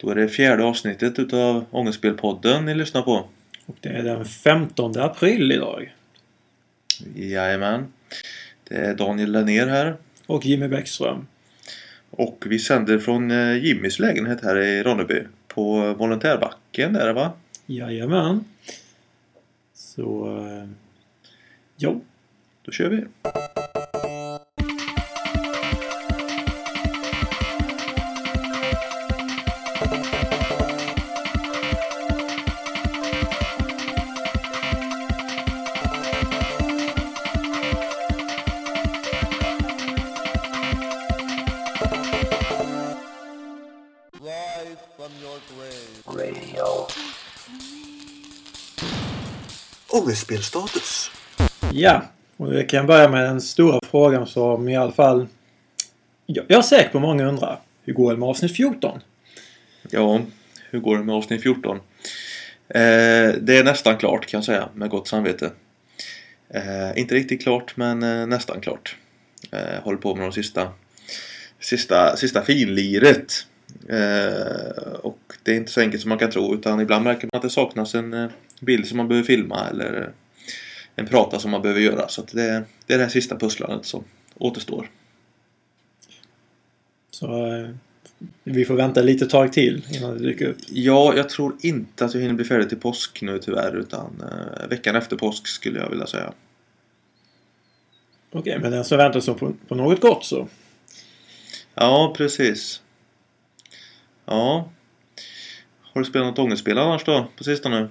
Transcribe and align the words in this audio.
Då 0.00 0.10
är 0.10 0.14
det 0.14 0.28
fjärde 0.28 0.64
avsnittet 0.64 1.18
utav 1.18 1.64
Ångestspelpodden 1.70 2.64
ni 2.64 2.74
lyssnar 2.74 3.02
på. 3.02 3.28
Och 3.66 3.76
det 3.80 3.88
är 3.88 4.02
den 4.02 4.24
15 4.24 4.98
april 5.00 5.52
idag. 5.52 5.94
Jajamän. 7.14 7.92
Det 8.68 8.74
är 8.74 8.94
Daniel 8.94 9.32
Lennér 9.32 9.66
här. 9.66 9.96
Och 10.26 10.46
Jimmy 10.46 10.68
Bäckström. 10.68 11.26
Och 12.10 12.44
vi 12.46 12.58
sänder 12.58 12.98
från 12.98 13.30
eh, 13.30 13.64
Jimmys 13.64 13.98
lägenhet 13.98 14.42
här 14.42 14.56
i 14.58 14.82
Ronneby. 14.82 15.22
På 15.48 15.94
Volontärbacken 15.94 16.92
där 16.92 17.12
va? 17.12 17.32
Jajamän. 17.66 18.44
Så... 19.74 20.36
eh, 20.38 20.68
Jo. 21.76 22.04
Då 22.62 22.72
kör 22.72 22.88
vi. 22.88 23.04
Ångestspelstatus. 50.10 51.10
Ja. 51.72 52.02
Och 52.36 52.52
vi 52.52 52.64
kan 52.64 52.86
börja 52.86 53.08
med 53.08 53.24
den 53.24 53.40
stora 53.40 53.80
frågan 53.90 54.26
som 54.26 54.68
i 54.68 54.76
alla 54.76 54.92
fall... 54.92 55.26
Jag 56.26 56.50
är 56.50 56.62
säker 56.62 56.90
på 56.90 57.00
många 57.00 57.28
undrar. 57.28 57.60
Hur 57.84 57.92
går 57.92 58.12
det 58.12 58.18
med 58.18 58.28
avsnitt 58.28 58.56
14? 58.56 59.00
Ja, 59.90 60.20
hur 60.70 60.80
går 60.80 60.98
det 60.98 61.04
med 61.04 61.14
avsnitt 61.14 61.42
14? 61.42 61.76
Eh, 61.76 61.80
det 63.40 63.58
är 63.58 63.64
nästan 63.64 63.96
klart 63.96 64.26
kan 64.26 64.38
jag 64.38 64.44
säga 64.44 64.68
med 64.74 64.90
gott 64.90 65.08
samvete. 65.08 65.50
Eh, 66.48 66.98
inte 66.98 67.14
riktigt 67.14 67.42
klart 67.42 67.76
men 67.76 68.02
eh, 68.02 68.26
nästan 68.26 68.60
klart. 68.60 68.96
Eh, 69.50 69.82
håller 69.82 69.98
på 69.98 70.14
med 70.14 70.24
de 70.24 70.32
sista, 70.32 70.72
sista, 71.60 72.16
sista 72.16 72.42
finliret. 72.42 73.46
Eh, 73.88 74.92
och 75.02 75.29
det 75.50 75.54
är 75.54 75.56
inte 75.56 75.72
så 75.72 75.80
enkelt 75.80 76.02
som 76.02 76.08
man 76.08 76.18
kan 76.18 76.30
tro 76.30 76.54
utan 76.54 76.80
ibland 76.80 77.04
märker 77.04 77.28
man 77.32 77.38
att 77.38 77.42
det 77.42 77.50
saknas 77.50 77.94
en 77.94 78.14
eh, 78.14 78.30
bild 78.60 78.86
som 78.86 78.96
man 78.96 79.08
behöver 79.08 79.26
filma 79.26 79.68
eller 79.68 80.00
eh, 80.02 80.08
en 80.96 81.06
prata 81.06 81.38
som 81.38 81.50
man 81.50 81.62
behöver 81.62 81.80
göra. 81.80 82.08
Så 82.08 82.22
det, 82.32 82.42
är 82.42 82.64
det 82.86 82.96
här 82.96 83.08
sista 83.08 83.36
pusslandet 83.36 83.86
som 83.86 84.04
återstår. 84.34 84.90
Så 87.10 87.54
eh, 87.54 87.68
vi 88.44 88.64
får 88.64 88.74
vänta 88.74 89.02
lite 89.02 89.26
tag 89.26 89.52
till 89.52 89.86
innan 89.90 90.18
det 90.18 90.28
dyker 90.28 90.46
upp. 90.46 90.56
Ja, 90.68 91.16
jag 91.16 91.28
tror 91.28 91.56
inte 91.60 92.04
att 92.04 92.14
jag 92.14 92.20
hinner 92.20 92.34
bli 92.34 92.44
färdig 92.44 92.68
till 92.68 92.78
påsk 92.78 93.22
nu 93.22 93.38
tyvärr 93.38 93.76
utan 93.76 94.24
veckan 94.68 94.96
efter 94.96 95.16
påsk 95.16 95.46
skulle 95.46 95.78
jag 95.78 95.90
vilja 95.90 96.06
säga. 96.06 96.32
Okej, 98.32 98.58
men 98.58 98.70
den 98.70 98.84
som 98.84 98.98
väntar 98.98 99.20
så 99.20 99.34
på, 99.34 99.52
på 99.68 99.74
något 99.74 100.00
gott 100.00 100.24
så. 100.24 100.48
Ja, 101.74 102.14
precis. 102.16 102.82
Ja. 104.24 104.70
Har 105.92 106.00
du 106.00 106.04
spelat 106.04 106.26
något 106.26 106.38
ångestspel 106.38 106.78
annars 106.78 107.04
då 107.04 107.26
på 107.36 107.44
sistone? 107.44 107.88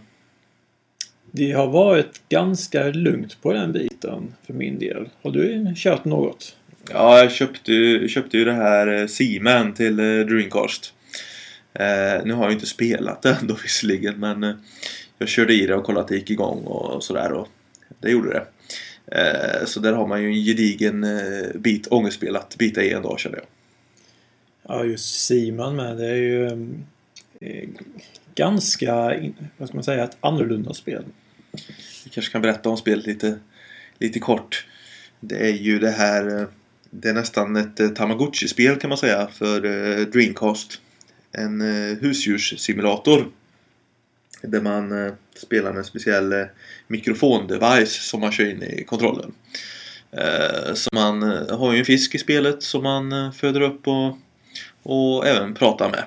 Det 1.32 1.52
har 1.52 1.68
varit 1.68 2.22
ganska 2.30 2.84
lugnt 2.88 3.42
på 3.42 3.54
den 3.54 3.72
biten 3.72 4.34
för 4.48 4.54
min 4.54 4.80
del. 4.80 5.10
Har 5.22 5.32
du 5.32 5.74
kört 5.76 6.06
något? 6.06 6.56
Ja, 6.92 7.20
jag 7.20 7.32
köpte, 7.32 7.74
ju- 7.74 8.08
köpte 8.08 8.38
ju 8.38 8.46
det 8.46 8.54
här 8.54 8.88
eh, 9.02 9.08
Seaman 9.08 9.74
till 9.74 10.00
eh, 10.00 10.06
Dreamcast. 10.26 10.94
Eh, 11.74 12.26
nu 12.26 12.34
har 12.34 12.44
jag 12.44 12.50
ju 12.50 12.54
inte 12.54 12.66
spelat 12.66 13.22
det 13.22 13.38
ändå 13.42 13.58
visserligen 13.64 14.20
men 14.20 14.44
eh, 14.44 14.56
jag 15.18 15.30
körde 15.30 15.54
i 15.54 15.66
det 15.66 15.76
och 15.76 15.84
kollade 15.84 16.02
att 16.02 16.08
det 16.08 16.16
gick 16.16 16.30
igång 16.30 16.64
och 16.64 17.04
sådär 17.04 17.32
och 17.32 17.48
det 18.00 18.12
gjorde 18.12 18.30
det. 18.30 18.46
Eh, 19.22 19.66
så 19.66 19.80
där 19.80 19.94
har 19.94 20.08
man 20.08 20.22
ju 20.22 20.28
en 20.28 20.44
gedigen 20.44 21.06
bit 21.56 21.88
ångestspel 21.92 22.36
att 22.36 22.56
bita 22.58 22.84
i 22.84 22.94
en 22.94 23.02
dag 23.02 23.20
känner 23.20 23.38
jag. 23.38 23.46
Ja, 24.68 24.84
just 24.86 25.26
Simon 25.26 25.76
med. 25.76 25.98
Det 25.98 26.08
är 26.08 26.16
ju 26.16 26.46
eh, 26.48 26.58
Eh, 27.42 27.70
ganska, 28.36 28.94
vad 29.58 29.68
ska 29.68 29.78
man 29.78 29.84
säga, 29.84 30.04
ett 30.04 30.18
annorlunda 30.20 30.74
spel. 30.74 31.04
Vi 32.04 32.10
kanske 32.10 32.32
kan 32.32 32.42
berätta 32.42 32.70
om 32.70 32.78
spelet 32.78 33.06
lite, 33.06 33.40
lite 34.00 34.20
kort. 34.20 34.68
Det 35.20 35.48
är 35.48 35.54
ju 35.54 35.80
det 35.80 35.92
här... 35.92 36.40
Eh, 36.40 36.48
det 36.92 37.10
är 37.10 37.14
nästan 37.14 37.56
ett 37.56 37.80
eh, 37.80 37.90
Tamagotchi-spel 37.90 38.76
kan 38.76 38.90
man 38.90 38.98
säga 38.98 39.28
för 39.28 39.62
Dreamcast. 40.06 40.82
En 41.32 41.62
husdjurssimulator. 42.02 43.32
Där 44.42 44.62
man 44.62 45.12
spelar 45.36 45.70
med 45.70 45.80
en 45.80 45.86
speciell 45.86 46.46
mikrofondevice 46.88 48.10
som 48.10 48.22
man 48.22 48.32
kör 48.32 48.50
in 48.50 48.64
i 48.64 48.84
kontrollen. 48.84 49.32
Så 50.74 50.90
man 50.94 51.22
har 51.50 51.74
ju 51.74 51.80
en 51.80 51.86
fisk 51.86 52.16
i 52.16 52.18
spelet 52.18 52.64
som 52.64 52.84
man 52.84 53.34
föder 53.34 53.62
upp 53.62 53.88
och, 53.88 54.18
och 54.84 55.28
även 55.28 55.54
pratar 55.54 55.90
med. 55.90 56.04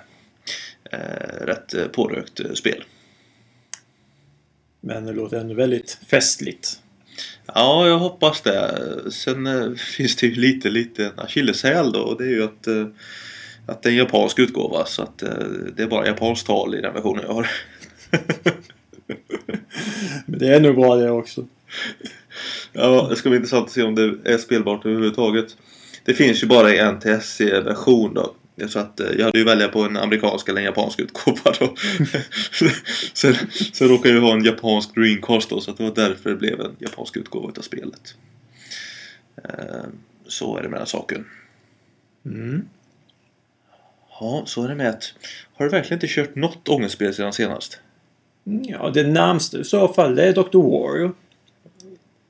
Eh, 0.92 1.47
Rätt 1.47 1.75
eh, 1.75 1.86
pårökt 1.86 2.41
eh, 2.41 2.53
spel. 2.53 2.84
Men 4.80 5.06
det 5.06 5.12
låter 5.12 5.36
ändå 5.36 5.54
väldigt 5.54 5.98
festligt. 6.06 6.80
Ja, 7.47 7.88
jag 7.88 7.98
hoppas 7.98 8.42
det. 8.42 8.80
Sen 9.10 9.76
finns 9.97 10.16
det 10.16 10.26
ju 10.26 10.34
lite, 10.34 10.70
lite 10.70 11.12
akilleshäl 11.16 11.92
då 11.92 12.00
och 12.00 12.19
det 12.19 12.25
är 12.25 12.31
ju 12.31 12.44
att, 12.44 12.69
att 13.66 13.82
det 13.82 13.88
är 13.88 13.91
en 13.91 13.97
japansk 13.97 14.38
utgåva 14.38 14.84
så 14.84 15.02
att 15.02 15.19
det 15.76 15.82
är 15.82 15.86
bara 15.86 16.06
japanskt 16.06 16.47
tal 16.47 16.75
i 16.75 16.81
den 16.81 16.94
versionen 16.94 17.25
jag 17.26 17.34
har. 17.34 17.50
Men 20.26 20.38
det 20.38 20.48
är 20.48 20.60
nog 20.60 20.75
bra 20.75 20.97
det 20.97 21.10
också. 21.10 21.47
ja, 22.72 23.06
det 23.10 23.16
ska 23.16 23.28
bli 23.28 23.36
intressant 23.36 23.66
att 23.66 23.72
se 23.72 23.82
om 23.82 23.94
det 23.94 24.19
är 24.25 24.38
spelbart 24.38 24.86
överhuvudtaget. 24.86 25.56
Det 26.04 26.14
finns 26.14 26.42
ju 26.42 26.47
bara 26.47 26.75
i 26.75 26.92
NTSC-version 26.92 28.14
då. 28.14 28.34
Så 28.68 28.78
att 28.78 29.00
eh, 29.00 29.06
jag 29.18 29.24
hade 29.24 29.38
ju 29.38 29.44
välja 29.44 29.68
på 29.68 29.82
en 29.82 29.96
amerikansk 29.96 30.48
eller 30.48 30.60
en 30.60 30.64
japansk 30.64 31.00
utgåva 31.00 31.52
då. 31.60 31.74
sen, 33.14 33.34
sen 33.72 33.88
råkar 33.88 34.10
jag 34.10 34.16
ju 34.16 34.22
ha 34.22 34.32
en 34.32 34.44
japansk 34.44 34.94
Dreamcast 34.94 35.50
då 35.50 35.60
så 35.60 35.70
att 35.70 35.76
det 35.76 35.82
var 35.82 35.94
därför 35.94 36.30
det 36.30 36.36
blev 36.36 36.60
en 36.60 36.76
japansk 36.78 37.16
utgåva 37.16 37.48
utav 37.48 37.62
spelet. 37.62 38.14
Eh, 39.44 39.84
Så 40.26 40.56
är 40.56 40.62
det 40.62 40.68
med 40.68 40.80
den 40.80 40.86
saken. 40.86 41.26
Mm. 42.26 42.68
Ja, 44.20 44.42
så 44.46 44.64
är 44.64 44.69
det 44.69 44.74
med 44.74 44.88
att... 44.88 45.14
Har 45.54 45.64
du 45.64 45.70
verkligen 45.70 45.96
inte 45.96 46.14
kört 46.14 46.34
något 46.34 46.69
ångestspel 46.69 47.14
sedan 47.14 47.32
senast? 47.32 47.80
Ja, 48.44 48.90
det 48.94 49.06
närmaste 49.06 49.58
i 49.58 49.64
så 49.64 49.88
fall 49.88 50.14
det 50.14 50.24
är 50.24 50.32
Dr. 50.32 50.58
Wario. 50.58 51.14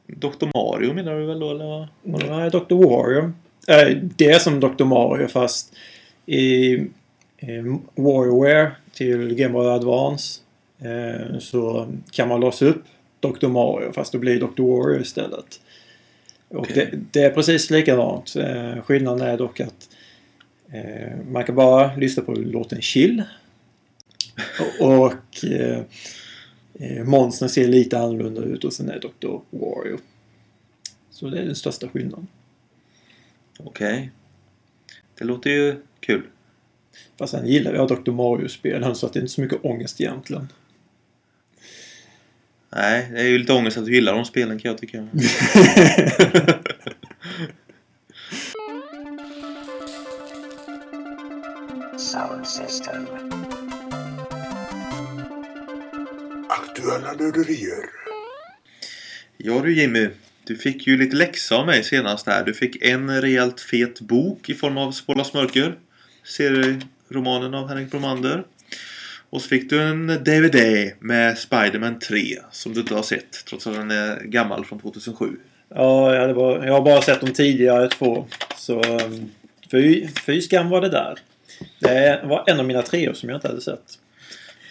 Dr. 0.06 0.46
Mario 0.54 0.94
menar 0.94 1.18
du 1.18 1.26
väl 1.26 1.40
då 1.40 1.50
eller? 1.50 1.64
vad? 1.64 1.88
Nej, 2.30 2.50
Dr. 2.50 2.74
Wario. 2.74 3.32
Eh, 3.68 3.96
det 4.16 4.30
är 4.30 4.38
som 4.38 4.60
Dr. 4.60 4.84
Mario 4.84 5.28
fast 5.28 5.74
i 6.32 6.86
WarioWare 7.94 8.72
till 8.92 9.34
Game 9.34 9.52
Boy 9.52 9.66
Advance 9.66 10.40
eh, 10.78 11.38
så 11.38 11.92
kan 12.10 12.28
man 12.28 12.40
låsa 12.40 12.66
upp 12.66 12.82
Dr. 13.20 13.48
Mario 13.48 13.92
fast 13.92 14.12
det 14.12 14.18
blir 14.18 14.40
Dr. 14.40 14.62
Wario 14.62 15.00
istället. 15.00 15.60
Och 16.48 16.60
Okej. 16.60 16.88
det, 16.92 17.00
det 17.10 17.26
är 17.26 17.30
precis 17.30 17.70
likadant. 17.70 18.36
Eh, 18.36 18.82
skillnaden 18.82 19.28
är 19.28 19.38
dock 19.38 19.60
att 19.60 19.88
eh, 20.72 21.16
man 21.30 21.44
kan 21.44 21.54
bara 21.54 21.96
lyssna 21.96 22.22
på 22.22 22.32
låten 22.32 22.80
Chill. 22.80 23.22
Och, 24.80 24.88
och 25.04 25.44
eh, 25.44 25.82
eh, 26.74 27.04
monstren 27.04 27.48
ser 27.48 27.68
lite 27.68 27.98
annorlunda 27.98 28.42
ut 28.42 28.64
och 28.64 28.72
sen 28.72 28.90
är 28.90 29.00
Dr. 29.00 29.38
Wario. 29.50 29.98
Så 31.10 31.28
det 31.28 31.38
är 31.38 31.44
den 31.44 31.56
största 31.56 31.88
skillnaden. 31.88 32.26
Okej. 33.58 34.10
Det 35.18 35.24
låter 35.24 35.50
ju 35.50 35.76
kul. 36.06 36.22
Fast 37.18 37.30
sen 37.30 37.46
gillar 37.46 37.74
jag 37.74 37.88
Dr. 37.88 38.10
Mario-spelen 38.10 38.94
så 38.94 39.06
att 39.06 39.12
det 39.12 39.18
är 39.18 39.20
inte 39.20 39.32
så 39.32 39.40
mycket 39.40 39.64
ångest 39.64 40.00
egentligen. 40.00 40.48
Nej, 42.76 43.08
det 43.12 43.20
är 43.20 43.28
ju 43.28 43.38
lite 43.38 43.52
ångest 43.52 43.78
att 43.78 43.84
du 43.84 43.94
gillar 43.94 44.14
de 44.14 44.24
spelen 44.24 44.58
kan 44.58 44.68
jag 44.68 44.78
tycka. 44.78 44.98
Sound 51.98 52.46
system. 52.46 53.06
Aktuella 56.48 57.12
nörderier. 57.12 57.84
Ja 59.36 59.60
du 59.60 59.74
Jimmy, 59.74 60.08
du 60.44 60.56
fick 60.56 60.86
ju 60.86 60.96
lite 60.96 61.16
läxa 61.16 61.56
av 61.56 61.66
mig 61.66 61.84
senast 61.84 62.26
här. 62.26 62.44
Du 62.44 62.54
fick 62.54 62.82
en 62.84 63.20
rejält 63.20 63.60
fet 63.60 64.00
bok 64.00 64.48
i 64.48 64.54
form 64.54 64.78
av 64.78 64.92
Spårlas 64.92 65.34
mörker. 65.34 65.78
Serieromanen 66.24 67.54
av 67.54 67.68
Henrik 67.68 67.90
Bromander. 67.90 68.44
Och 69.30 69.42
så 69.42 69.48
fick 69.48 69.70
du 69.70 69.82
en 69.82 70.06
DVD 70.06 70.90
med 70.98 71.38
Spider-Man 71.38 71.98
3 71.98 72.38
som 72.50 72.74
du 72.74 72.80
inte 72.80 72.94
har 72.94 73.02
sett 73.02 73.44
trots 73.48 73.66
att 73.66 73.74
den 73.74 73.90
är 73.90 74.20
gammal 74.20 74.64
från 74.64 74.80
2007. 74.80 75.36
Ja, 75.74 76.14
jag, 76.14 76.20
hade 76.20 76.34
bara, 76.34 76.66
jag 76.66 76.72
har 76.72 76.82
bara 76.82 77.02
sett 77.02 77.20
de 77.20 77.32
tidigare 77.32 77.88
två. 77.88 78.26
Så 78.56 78.82
um, 78.82 79.30
fy, 79.70 80.08
fy 80.26 80.40
skam 80.40 80.68
var 80.68 80.80
det 80.80 80.88
där. 80.88 81.18
Det 81.78 82.20
var 82.24 82.44
en 82.46 82.60
av 82.60 82.66
mina 82.66 82.82
treor 82.82 83.14
som 83.14 83.28
jag 83.28 83.36
inte 83.36 83.48
hade 83.48 83.60
sett. 83.60 83.98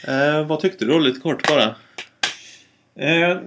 Eh, 0.07 0.47
vad 0.47 0.59
tyckte 0.59 0.85
du 0.85 0.91
då? 0.91 0.99
Lite 0.99 1.19
kort 1.19 1.47
bara. 1.47 1.75
Eh, 2.95 3.39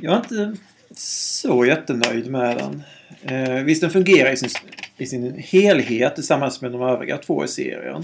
jag 0.00 0.12
är 0.12 0.16
inte 0.16 0.56
så 0.96 1.64
jättenöjd 1.64 2.30
med 2.30 2.56
den. 2.56 2.82
Eh, 3.22 3.64
visst, 3.64 3.80
den 3.80 3.90
fungerar 3.90 4.32
i 4.32 4.36
sin, 4.36 4.50
i 4.96 5.06
sin 5.06 5.38
helhet 5.38 6.14
tillsammans 6.14 6.60
med 6.60 6.72
de 6.72 6.82
övriga 6.82 7.18
två 7.18 7.44
i 7.44 7.48
serien. 7.48 8.02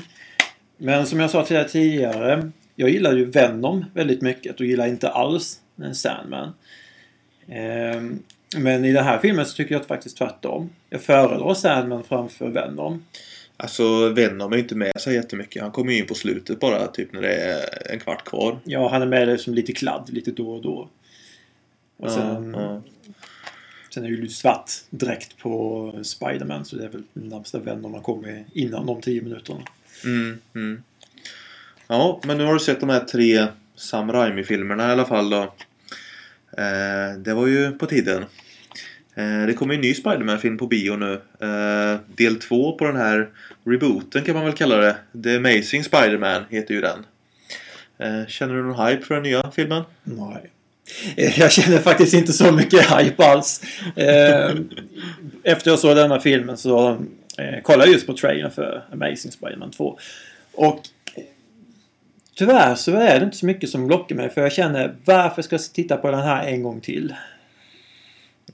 Men 0.76 1.06
som 1.06 1.20
jag 1.20 1.30
sa 1.30 1.44
till 1.44 1.56
dig 1.56 1.68
tidigare. 1.68 2.50
Jag 2.74 2.90
gillar 2.90 3.12
ju 3.12 3.24
Venom 3.24 3.84
väldigt 3.94 4.22
mycket 4.22 4.60
och 4.60 4.66
gillar 4.66 4.86
inte 4.86 5.08
alls 5.08 5.60
Sandman. 5.94 6.54
Eh, 7.48 8.02
men 8.56 8.84
i 8.84 8.92
den 8.92 9.04
här 9.04 9.18
filmen 9.18 9.46
så 9.46 9.56
tycker 9.56 9.74
jag 9.74 9.86
faktiskt 9.86 10.18
tvärtom. 10.18 10.70
Jag 10.90 11.02
föredrar 11.02 11.54
Sandman 11.54 12.04
framför 12.04 12.48
Venom. 12.48 13.04
Alltså 13.56 14.08
Venom 14.08 14.52
är 14.52 14.56
ju 14.56 14.62
inte 14.62 14.74
med 14.74 14.92
så 14.96 15.12
jättemycket. 15.12 15.62
Han 15.62 15.70
kommer 15.70 15.92
ju 15.92 15.98
in 15.98 16.06
på 16.06 16.14
slutet 16.14 16.60
bara, 16.60 16.86
typ 16.86 17.12
när 17.12 17.22
det 17.22 17.34
är 17.34 17.92
en 17.92 18.00
kvart 18.00 18.24
kvar. 18.24 18.58
Ja, 18.64 18.88
han 18.88 19.02
är 19.02 19.06
med 19.06 19.40
som 19.40 19.54
lite 19.54 19.72
kladd 19.72 20.10
lite 20.12 20.30
då 20.30 20.52
och 20.52 20.62
då. 20.62 20.88
Och 21.96 22.10
sen, 22.10 22.54
Ja, 22.54 22.60
ja. 22.62 22.82
Sen 23.90 24.04
är 24.04 24.08
ju 24.08 24.28
svart 24.28 24.70
direkt 24.90 25.38
på 25.38 25.92
Spiderman 26.02 26.64
så 26.64 26.76
det 26.76 26.84
är 26.84 26.88
väl 26.88 27.02
närmsta 27.12 27.58
vän 27.58 27.84
om 27.84 27.92
man 27.92 28.02
kommer 28.02 28.44
innan 28.52 28.86
de 28.86 29.00
10 29.00 29.22
minuterna. 29.22 29.60
Mm, 30.04 30.38
mm. 30.54 30.82
Ja, 31.86 32.20
men 32.24 32.38
nu 32.38 32.44
har 32.44 32.54
du 32.54 32.60
sett 32.60 32.80
de 32.80 32.88
här 32.88 33.00
tre 33.00 33.46
Sam 33.74 34.12
Raimi-filmerna 34.12 34.88
i 34.88 34.92
alla 34.92 35.04
fall 35.04 35.30
då. 35.30 35.42
Eh, 36.58 37.18
det 37.18 37.34
var 37.34 37.46
ju 37.46 37.72
på 37.72 37.86
tiden. 37.86 38.24
Eh, 39.14 39.46
det 39.46 39.54
kommer 39.54 39.74
en 39.74 39.80
ny 39.80 39.94
Spider-Man-film 39.94 40.58
på 40.58 40.66
bio 40.66 40.96
nu. 40.96 41.20
Eh, 41.40 42.00
del 42.06 42.36
två 42.36 42.72
på 42.72 42.84
den 42.84 42.96
här 42.96 43.28
rebooten 43.64 44.24
kan 44.24 44.34
man 44.34 44.44
väl 44.44 44.54
kalla 44.54 44.76
det. 44.76 44.96
The 45.22 45.36
Amazing 45.36 45.84
Spider-Man 45.84 46.44
heter 46.50 46.74
ju 46.74 46.80
den. 46.80 47.06
Eh, 47.98 48.26
känner 48.26 48.54
du 48.54 48.62
någon 48.62 48.86
hype 48.86 49.02
för 49.02 49.14
den 49.14 49.22
nya 49.22 49.50
filmen? 49.50 49.82
Nej. 50.02 50.50
Eh, 51.16 51.38
Jag 51.40 51.52
känner 51.52 51.78
faktiskt 51.78 52.14
inte 52.14 52.32
så 52.32 52.52
mycket 52.52 52.80
hype 52.98 53.24
alls. 53.24 53.60
Eh, 53.96 54.50
Efter 55.44 55.70
jag 55.70 55.78
såg 55.78 55.96
denna 55.96 56.20
filmen 56.20 56.56
så 56.56 56.88
eh, 57.38 57.60
kollade 57.62 57.84
jag 57.84 57.92
just 57.92 58.06
på 58.06 58.14
trailern 58.14 58.50
för 58.50 58.84
Amazing 58.92 59.32
Spider-Man 59.32 59.70
2. 59.70 59.98
Och 60.52 60.80
tyvärr 62.34 62.74
så 62.74 62.92
är 62.96 63.18
det 63.20 63.24
inte 63.24 63.36
så 63.36 63.46
mycket 63.46 63.70
som 63.70 63.88
lockar 63.88 64.16
mig 64.16 64.30
för 64.30 64.40
jag 64.40 64.52
känner 64.52 64.94
varför 65.04 65.42
ska 65.42 65.54
jag 65.54 65.62
titta 65.72 65.96
på 65.96 66.10
den 66.10 66.20
här 66.20 66.46
en 66.46 66.62
gång 66.62 66.80
till? 66.80 67.14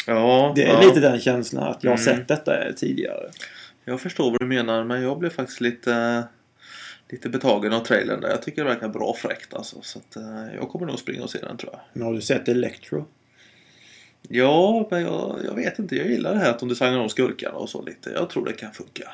Ja, 0.06 0.52
Det 0.56 0.62
är 0.64 0.68
ja. 0.72 0.80
lite 0.80 1.00
den 1.00 1.20
känslan 1.20 1.62
att 1.70 1.84
jag 1.84 1.90
har 1.90 1.98
Mm. 1.98 2.16
sett 2.16 2.28
detta 2.28 2.72
tidigare. 2.76 3.30
Jag 3.84 4.00
förstår 4.00 4.30
vad 4.30 4.40
du 4.40 4.46
menar 4.46 4.84
men 4.84 5.02
jag 5.02 5.18
blev 5.18 5.30
faktiskt 5.30 5.60
lite 5.60 6.22
Lite 7.08 7.28
betagen 7.28 7.72
av 7.72 7.80
trailern 7.80 8.20
där. 8.20 8.28
Jag 8.28 8.42
tycker 8.42 8.64
det 8.64 8.70
verkar 8.70 8.88
bra 8.88 9.14
fräckt 9.14 9.54
alltså. 9.54 9.76
Så 9.82 9.98
att, 9.98 10.16
eh, 10.16 10.54
jag 10.54 10.68
kommer 10.68 10.86
nog 10.86 10.98
springa 10.98 11.22
och 11.22 11.30
se 11.30 11.38
den 11.38 11.56
tror 11.56 11.72
jag. 11.72 11.80
Men 11.92 12.02
har 12.02 12.14
du 12.14 12.20
sett 12.20 12.48
Electro? 12.48 13.06
Ja, 14.28 14.88
men 14.90 15.02
jag, 15.02 15.40
jag 15.44 15.54
vet 15.54 15.78
inte. 15.78 15.96
Jag 15.96 16.10
gillar 16.10 16.34
det 16.34 16.40
här 16.40 16.50
att 16.50 16.58
de 16.58 16.68
designar 16.68 16.98
om 16.98 17.08
skurkarna 17.08 17.56
och 17.56 17.68
så 17.68 17.82
lite. 17.82 18.10
Jag 18.10 18.30
tror 18.30 18.44
det 18.44 18.52
kan 18.52 18.72
funka. 18.72 19.08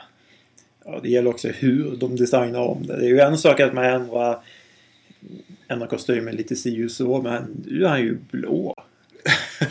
Ja, 0.84 1.00
det 1.02 1.08
gäller 1.08 1.30
också 1.30 1.48
hur 1.48 1.96
de 1.96 2.16
designar 2.16 2.60
om 2.60 2.86
det. 2.86 2.96
Det 2.96 3.04
är 3.04 3.08
ju 3.08 3.20
en 3.20 3.38
sak 3.38 3.60
att 3.60 3.72
man 3.72 3.84
ändrar, 3.84 4.42
ändrar 5.68 5.86
kostymen 5.86 6.36
lite 6.36 6.56
si 6.56 6.86
och 6.86 6.90
så, 6.90 7.22
men 7.22 7.64
nu 7.66 7.84
är 7.84 7.88
han 7.88 8.00
ju 8.00 8.18
blå. 8.30 8.74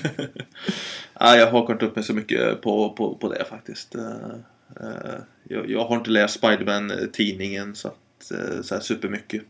Nej, 1.22 1.40
jag 1.40 1.52
hakar 1.52 1.74
inte 1.74 1.86
upp 1.86 1.96
mig 1.96 2.06
så 2.06 2.14
mycket 2.14 2.62
på, 2.62 2.90
på, 2.90 3.16
på 3.16 3.34
det 3.34 3.46
faktiskt. 3.50 3.96
Eh, 3.96 4.32
eh, 4.80 5.20
jag, 5.44 5.70
jag 5.70 5.86
har 5.86 5.96
inte 5.96 6.10
läst 6.10 6.34
Spiderman-tidningen 6.34 7.76
så, 7.76 7.88
att, 7.88 7.98
eh, 8.32 8.62
så 8.62 8.76
här 8.76 8.82
supermycket. 8.82 9.42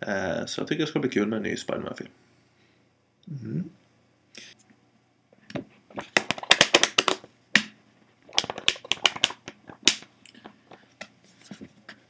Eh, 0.00 0.46
Så 0.46 0.60
jag 0.60 0.68
tycker 0.68 0.82
det 0.82 0.86
ska 0.86 0.98
bli 0.98 1.10
kul 1.10 1.28
med 1.28 1.36
en 1.36 1.42
ny 1.42 1.56
Spiderman-film. 1.56 2.10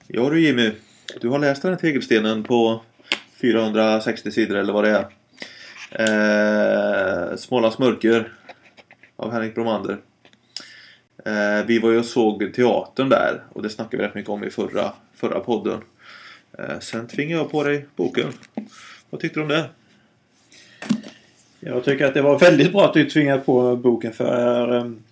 Ja 0.06 0.30
du 0.30 0.40
Jimmy, 0.40 0.72
du 1.20 1.28
har 1.28 1.38
läst 1.38 1.62
den 1.62 1.70
här 1.70 1.78
tegelstenen 1.78 2.42
på 2.42 2.82
460 3.40 4.30
sidor 4.30 4.56
eller 4.56 4.72
vad 4.72 4.84
det 4.84 4.90
är. 4.90 5.06
Eh, 7.30 7.36
Smålands 7.36 7.78
mörker 7.78 8.32
av 9.16 9.32
Henrik 9.32 9.54
Bromander. 9.54 9.98
Eh, 11.24 11.66
vi 11.66 11.78
var 11.78 11.90
ju 11.90 11.98
och 11.98 12.04
såg 12.04 12.54
teatern 12.54 13.08
där 13.08 13.44
och 13.52 13.62
det 13.62 13.70
snackade 13.70 14.02
vi 14.02 14.08
rätt 14.08 14.14
mycket 14.14 14.30
om 14.30 14.44
i 14.44 14.50
förra, 14.50 14.92
förra 15.16 15.40
podden. 15.40 15.80
Eh, 16.58 16.78
sen 16.80 17.06
tvingade 17.06 17.42
jag 17.42 17.50
på 17.50 17.64
dig 17.64 17.86
boken. 17.96 18.32
Vad 19.10 19.20
tyckte 19.20 19.40
du 19.40 19.42
om 19.42 19.48
det? 19.48 19.68
Jag 21.60 21.84
tycker 21.84 22.06
att 22.06 22.14
det 22.14 22.22
var 22.22 22.38
väldigt 22.38 22.72
bra 22.72 22.84
att 22.84 22.94
du 22.94 23.10
tvingade 23.10 23.40
på 23.40 23.76
boken 23.76 24.12
för 24.12 24.72
um, 24.72 25.02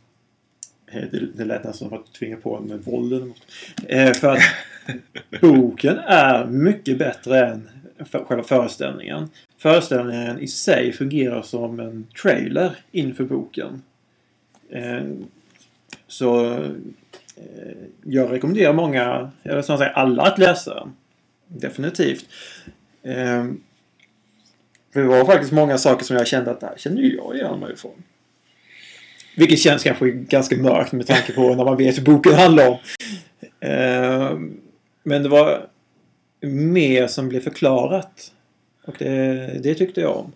det, 0.92 1.26
det 1.34 1.44
lät 1.44 1.64
nästan 1.64 1.88
som 1.88 1.98
att 1.98 2.06
du 2.06 2.18
tvingade 2.18 2.42
på 2.42 2.60
med 2.60 2.84
våld 2.84 3.12
eller 3.12 3.26
något. 3.26 3.46
Eh, 3.88 4.12
för 4.12 4.28
att 4.28 4.42
boken 5.40 5.98
är 5.98 6.46
mycket 6.46 6.98
bättre 6.98 7.46
än 7.46 7.68
själva 8.28 8.42
föreställningen. 8.42 9.28
Föreställningen 9.58 10.40
i 10.40 10.46
sig 10.46 10.92
fungerar 10.92 11.42
som 11.42 11.80
en 11.80 12.06
trailer 12.22 12.76
inför 12.92 13.24
boken. 13.24 13.82
Eh, 14.70 15.02
så 16.06 16.54
eh, 16.54 16.70
Eh, 17.36 17.76
jag 18.04 18.32
rekommenderar 18.32 18.72
många, 18.72 19.30
eller 19.42 19.62
snarare 19.62 19.78
säga 19.78 19.90
alla 19.90 20.22
att 20.22 20.38
läsa 20.38 20.74
den. 20.74 20.96
Definitivt. 21.46 22.26
Eh, 23.02 23.44
för 24.92 25.00
det 25.00 25.08
var 25.08 25.24
faktiskt 25.24 25.52
många 25.52 25.78
saker 25.78 26.04
som 26.04 26.16
jag 26.16 26.26
kände 26.26 26.50
att 26.50 26.60
det 26.60 26.66
här 26.66 26.76
känner 26.76 27.02
ju 27.02 27.16
jag 27.16 27.36
igen 27.36 27.60
mig 27.60 27.72
ifrån. 27.72 28.02
Vilket 29.36 29.58
känns 29.58 29.82
kanske 29.82 30.10
ganska 30.10 30.56
mörkt 30.56 30.92
med 30.92 31.06
tanke 31.06 31.32
på 31.32 31.54
när 31.54 31.64
man 31.64 31.76
vet 31.76 31.98
hur 31.98 32.02
boken 32.02 32.34
handlar 32.34 32.68
om. 32.68 32.78
Eh, 33.60 34.38
Men 35.02 35.22
det 35.22 35.28
var 35.28 35.66
mer 36.40 37.06
som 37.06 37.28
blev 37.28 37.40
förklarat. 37.40 38.32
Och 38.84 38.94
det, 38.98 39.60
det 39.62 39.74
tyckte 39.74 40.00
jag 40.00 40.16
om. 40.16 40.32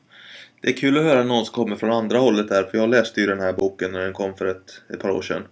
Det 0.60 0.68
är 0.68 0.72
kul 0.72 0.98
att 0.98 1.04
höra 1.04 1.24
någon 1.24 1.44
som 1.44 1.54
kommer 1.54 1.76
från 1.76 1.92
andra 1.92 2.18
hållet 2.18 2.48
där 2.48 2.62
för 2.62 2.78
jag 2.78 2.88
läste 2.88 3.20
ju 3.20 3.26
den 3.26 3.40
här 3.40 3.52
boken 3.52 3.92
när 3.92 4.00
den 4.00 4.12
kom 4.12 4.34
för 4.34 4.46
ett, 4.46 4.82
ett 4.94 5.00
par 5.00 5.10
år 5.10 5.22
sedan. 5.22 5.42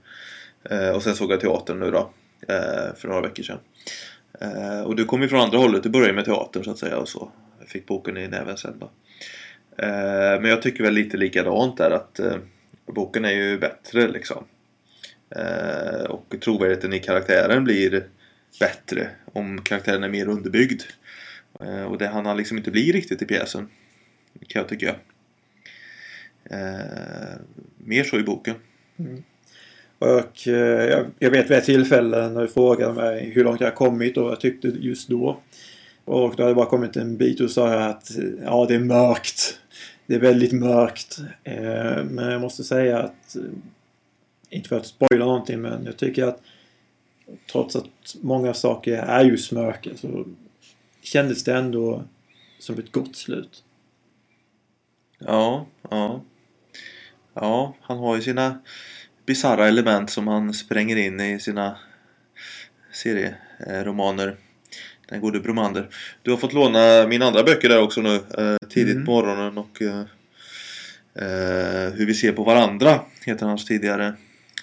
Eh, 0.70 0.90
och 0.90 1.02
sen 1.02 1.14
såg 1.14 1.32
jag 1.32 1.40
teatern 1.40 1.80
nu 1.80 1.90
då. 1.90 2.10
Eh, 2.48 2.94
för 2.96 3.08
några 3.08 3.20
veckor 3.20 3.42
sedan. 3.42 3.58
Eh, 4.40 4.80
och 4.80 4.96
du 4.96 5.04
kom 5.04 5.22
ju 5.22 5.28
från 5.28 5.40
andra 5.40 5.58
hållet. 5.58 5.82
Du 5.82 5.88
började 5.88 6.12
med 6.12 6.24
teatern 6.24 6.64
så 6.64 6.70
att 6.70 6.78
säga 6.78 6.98
och 6.98 7.08
så. 7.08 7.30
Jag 7.58 7.68
fick 7.68 7.86
boken 7.86 8.16
i 8.16 8.28
näven 8.28 8.56
sen 8.56 8.78
då. 8.78 8.90
Eh, 9.78 10.40
men 10.40 10.44
jag 10.44 10.62
tycker 10.62 10.84
väl 10.84 10.94
lite 10.94 11.16
likadant 11.16 11.76
där 11.76 11.90
att 11.90 12.18
eh, 12.18 12.36
boken 12.86 13.24
är 13.24 13.32
ju 13.32 13.58
bättre 13.58 14.08
liksom. 14.08 14.44
Eh, 15.30 16.04
och 16.04 16.34
trovärdigheten 16.40 16.92
i 16.92 16.98
karaktären 16.98 17.64
blir 17.64 18.06
bättre 18.60 19.10
om 19.32 19.62
karaktären 19.62 20.04
är 20.04 20.08
mer 20.08 20.28
underbyggd. 20.28 20.82
Eh, 21.60 21.84
och 21.84 21.98
det 21.98 22.06
han 22.06 22.36
liksom 22.36 22.58
inte 22.58 22.70
bli 22.70 22.92
riktigt 22.92 23.22
i 23.22 23.24
pjäsen. 23.24 23.68
Kan 24.46 24.60
jag 24.60 24.68
tycka. 24.68 24.96
Eh, 26.50 27.40
mer 27.78 28.04
så 28.04 28.18
i 28.18 28.22
boken. 28.22 28.54
Mm. 28.98 29.22
Och 29.98 30.48
eh, 30.48 31.04
jag, 31.18 31.30
vet 31.30 31.50
vid 31.50 31.58
ett 31.58 31.64
tillfälle 31.64 32.28
när 32.28 32.42
du 32.42 32.48
frågade 32.48 32.92
mig 32.92 33.30
hur 33.34 33.44
långt 33.44 33.60
jag 33.60 33.74
kommit 33.74 34.16
och 34.16 34.22
vad 34.22 34.32
jag 34.32 34.40
tyckte 34.40 34.68
just 34.68 35.08
då. 35.08 35.40
Och 36.04 36.36
då 36.36 36.42
hade 36.42 36.42
jag 36.42 36.56
bara 36.56 36.66
kommit 36.66 36.96
en 36.96 37.16
bit 37.16 37.40
och 37.40 37.50
sa 37.50 37.72
jag 37.72 37.90
att 37.90 38.10
ja, 38.44 38.66
det 38.68 38.74
är 38.74 38.78
mörkt. 38.78 39.60
Det 40.06 40.14
är 40.14 40.20
väldigt 40.20 40.52
mörkt. 40.52 41.18
Eh, 41.44 42.04
men 42.04 42.30
jag 42.30 42.40
måste 42.40 42.64
säga 42.64 42.98
att, 42.98 43.36
eh, 43.36 43.42
inte 44.50 44.68
för 44.68 44.76
att 44.76 44.86
spoila 44.86 45.24
någonting, 45.24 45.60
men 45.60 45.84
jag 45.84 45.96
tycker 45.96 46.24
att 46.24 46.42
trots 47.52 47.76
att 47.76 48.16
många 48.20 48.54
saker 48.54 48.92
är 48.92 49.24
just 49.24 49.52
mörka 49.52 49.90
så 49.96 50.24
kändes 51.02 51.44
det 51.44 51.54
ändå 51.54 52.04
som 52.58 52.78
ett 52.78 52.92
gott 52.92 53.16
slut. 53.16 53.64
Ja, 55.18 55.66
ja. 55.90 56.20
Ja, 57.34 57.74
han 57.80 57.98
har 57.98 58.16
ju 58.16 58.22
sina 58.22 58.58
bisarra 59.26 59.68
element 59.68 60.10
som 60.10 60.28
han 60.28 60.54
spränger 60.54 60.96
in 60.96 61.20
i 61.20 61.40
sina 61.40 61.78
serieromaner. 62.92 64.36
Den 65.08 65.20
gode 65.20 65.40
Bromander. 65.40 65.88
Du 66.22 66.30
har 66.30 66.38
fått 66.38 66.52
låna 66.52 67.06
mina 67.08 67.26
andra 67.26 67.42
böcker 67.42 67.68
där 67.68 67.82
också 67.82 68.00
nu. 68.00 68.14
Eh, 68.14 68.68
tidigt 68.68 68.94
Mm. 68.94 69.06
på 69.06 69.12
morgonen 69.12 69.58
och 69.58 69.82
eh, 69.82 70.00
eh, 71.14 71.92
Hur 71.94 72.06
vi 72.06 72.14
ser 72.14 72.32
på 72.32 72.44
varandra 72.44 73.00
heter 73.24 73.46
hans 73.46 73.64
tidigare 73.64 74.14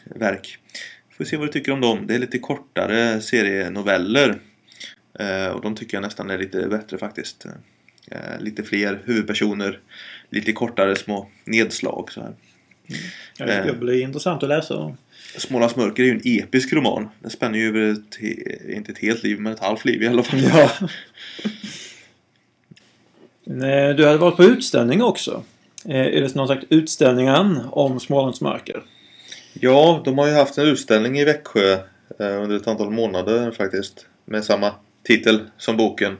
verk. 0.05 0.57
Får 1.17 1.25
se 1.25 1.37
vad 1.37 1.47
du 1.47 1.51
tycker 1.51 1.71
om 1.71 1.81
dem. 1.81 2.07
Det 2.07 2.15
är 2.15 2.19
lite 2.19 2.39
kortare 2.39 3.21
serienoveller. 3.21 4.39
Och 5.53 5.61
de 5.61 5.75
tycker 5.75 5.97
jag 5.97 6.01
nästan 6.01 6.29
är 6.29 6.37
lite 6.37 6.67
bättre 6.67 6.97
faktiskt. 6.97 7.45
Lite 8.39 8.63
fler 8.63 9.01
huvudpersoner. 9.05 9.79
Lite 10.29 10.53
kortare 10.53 10.95
små 10.95 11.29
nedslag 11.45 12.11
så 12.11 12.21
här. 12.21 12.33
Ja, 13.37 13.45
Det 13.45 13.79
blir 13.79 14.01
intressant 14.01 14.43
att 14.43 14.49
läsa 14.49 14.75
dem. 14.75 14.97
Smålands 15.37 15.75
mörker 15.75 16.03
är 16.03 16.07
ju 16.07 16.11
en 16.13 16.21
episk 16.43 16.73
roman. 16.73 17.09
Den 17.19 17.31
spänner 17.31 17.59
ju 17.59 17.67
över 17.67 17.91
ett, 17.91 18.19
inte 18.69 18.91
ett 18.91 18.97
helt 18.97 19.23
liv, 19.23 19.39
men 19.39 19.53
ett 19.53 19.59
halvt 19.59 19.85
liv 19.85 20.03
i 20.03 20.07
alla 20.07 20.23
fall. 20.23 20.39
Ja. 20.39 20.71
Du 23.93 24.05
hade 24.05 24.17
varit 24.17 24.35
på 24.37 24.43
utställning 24.43 25.01
också. 25.03 25.43
Eh, 25.85 25.95
Är 25.95 26.21
det 26.21 26.35
någon 26.35 26.47
slags 26.47 26.65
utställningen 26.69 27.61
om 27.71 27.99
Smålands 27.99 28.41
mörker? 28.41 28.83
Ja, 29.53 30.01
de 30.05 30.17
har 30.17 30.27
ju 30.27 30.33
haft 30.33 30.57
en 30.57 30.65
utställning 30.67 31.19
i 31.19 31.25
Växjö 31.25 31.73
eh, 32.19 32.43
under 32.43 32.55
ett 32.55 32.67
antal 32.67 32.89
månader 32.91 33.51
faktiskt. 33.51 34.05
Med 34.25 34.43
samma 34.43 34.71
titel 35.03 35.39
som 35.57 35.77
boken. 35.77 36.17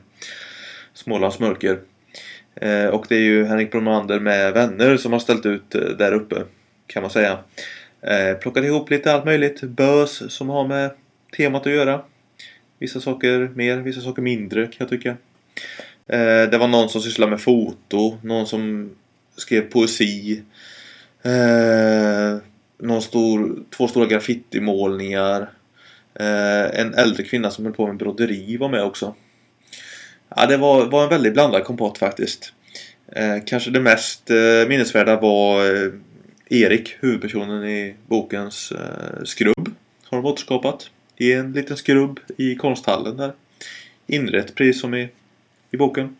Smålands 0.94 1.38
mörker. 1.38 1.78
Eh, 2.64 2.86
och 2.86 3.06
det 3.08 3.14
är 3.14 3.20
ju 3.20 3.44
Henrik 3.44 3.70
Bromander 3.70 4.20
med 4.20 4.52
vänner 4.52 4.96
som 4.96 5.12
har 5.12 5.18
ställt 5.18 5.46
ut 5.46 5.74
eh, 5.74 5.80
där 5.80 6.12
uppe. 6.12 6.42
Kan 6.86 7.02
man 7.02 7.10
säga. 7.10 7.38
Eh, 8.00 8.36
plockat 8.40 8.64
ihop 8.64 8.90
lite 8.90 9.12
allt 9.12 9.24
möjligt. 9.24 9.62
Bös 9.62 10.32
som 10.32 10.48
har 10.48 10.68
med 10.68 10.90
temat 11.36 11.66
att 11.66 11.72
göra. 11.72 12.00
Vissa 12.78 13.00
saker 13.00 13.50
mer, 13.54 13.76
vissa 13.76 14.00
saker 14.00 14.22
mindre 14.22 14.66
kan 14.66 14.76
jag 14.78 14.88
tycka. 14.88 15.16
Det 16.06 16.58
var 16.58 16.68
någon 16.68 16.88
som 16.88 17.00
sysslade 17.00 17.30
med 17.30 17.40
foto. 17.40 18.18
Någon 18.22 18.46
som 18.46 18.90
skrev 19.36 19.60
poesi. 19.60 20.42
Någon 22.78 23.02
stor, 23.02 23.64
två 23.76 23.88
stora 23.88 24.06
graffitimålningar. 24.06 25.50
En 26.72 26.94
äldre 26.94 27.22
kvinna 27.22 27.50
som 27.50 27.64
höll 27.64 27.74
på 27.74 27.86
med 27.86 27.96
broderi 27.96 28.56
var 28.56 28.68
med 28.68 28.82
också. 28.82 29.14
Ja, 30.36 30.46
det 30.46 30.56
var, 30.56 30.86
var 30.86 31.02
en 31.02 31.08
väldigt 31.08 31.32
blandad 31.32 31.64
kompott 31.64 31.98
faktiskt. 31.98 32.53
Eh, 33.16 33.36
kanske 33.46 33.70
det 33.70 33.80
mest 33.80 34.30
eh, 34.30 34.68
minnesvärda 34.68 35.20
var 35.20 35.64
eh, 35.64 35.92
Erik, 36.48 36.96
huvudpersonen 37.00 37.64
i 37.64 37.94
bokens 38.06 38.72
eh, 38.72 39.24
skrubb. 39.24 39.74
Har 40.04 40.18
de 40.18 40.26
återskapat. 40.26 40.90
I 41.16 41.32
en 41.32 41.52
liten 41.52 41.76
skrubb 41.76 42.20
i 42.36 42.54
konsthallen 42.54 43.16
där. 43.16 43.32
Inrett 44.06 44.54
precis 44.54 44.80
som 44.80 44.94
i, 44.94 45.08
i 45.70 45.76
boken. 45.76 46.16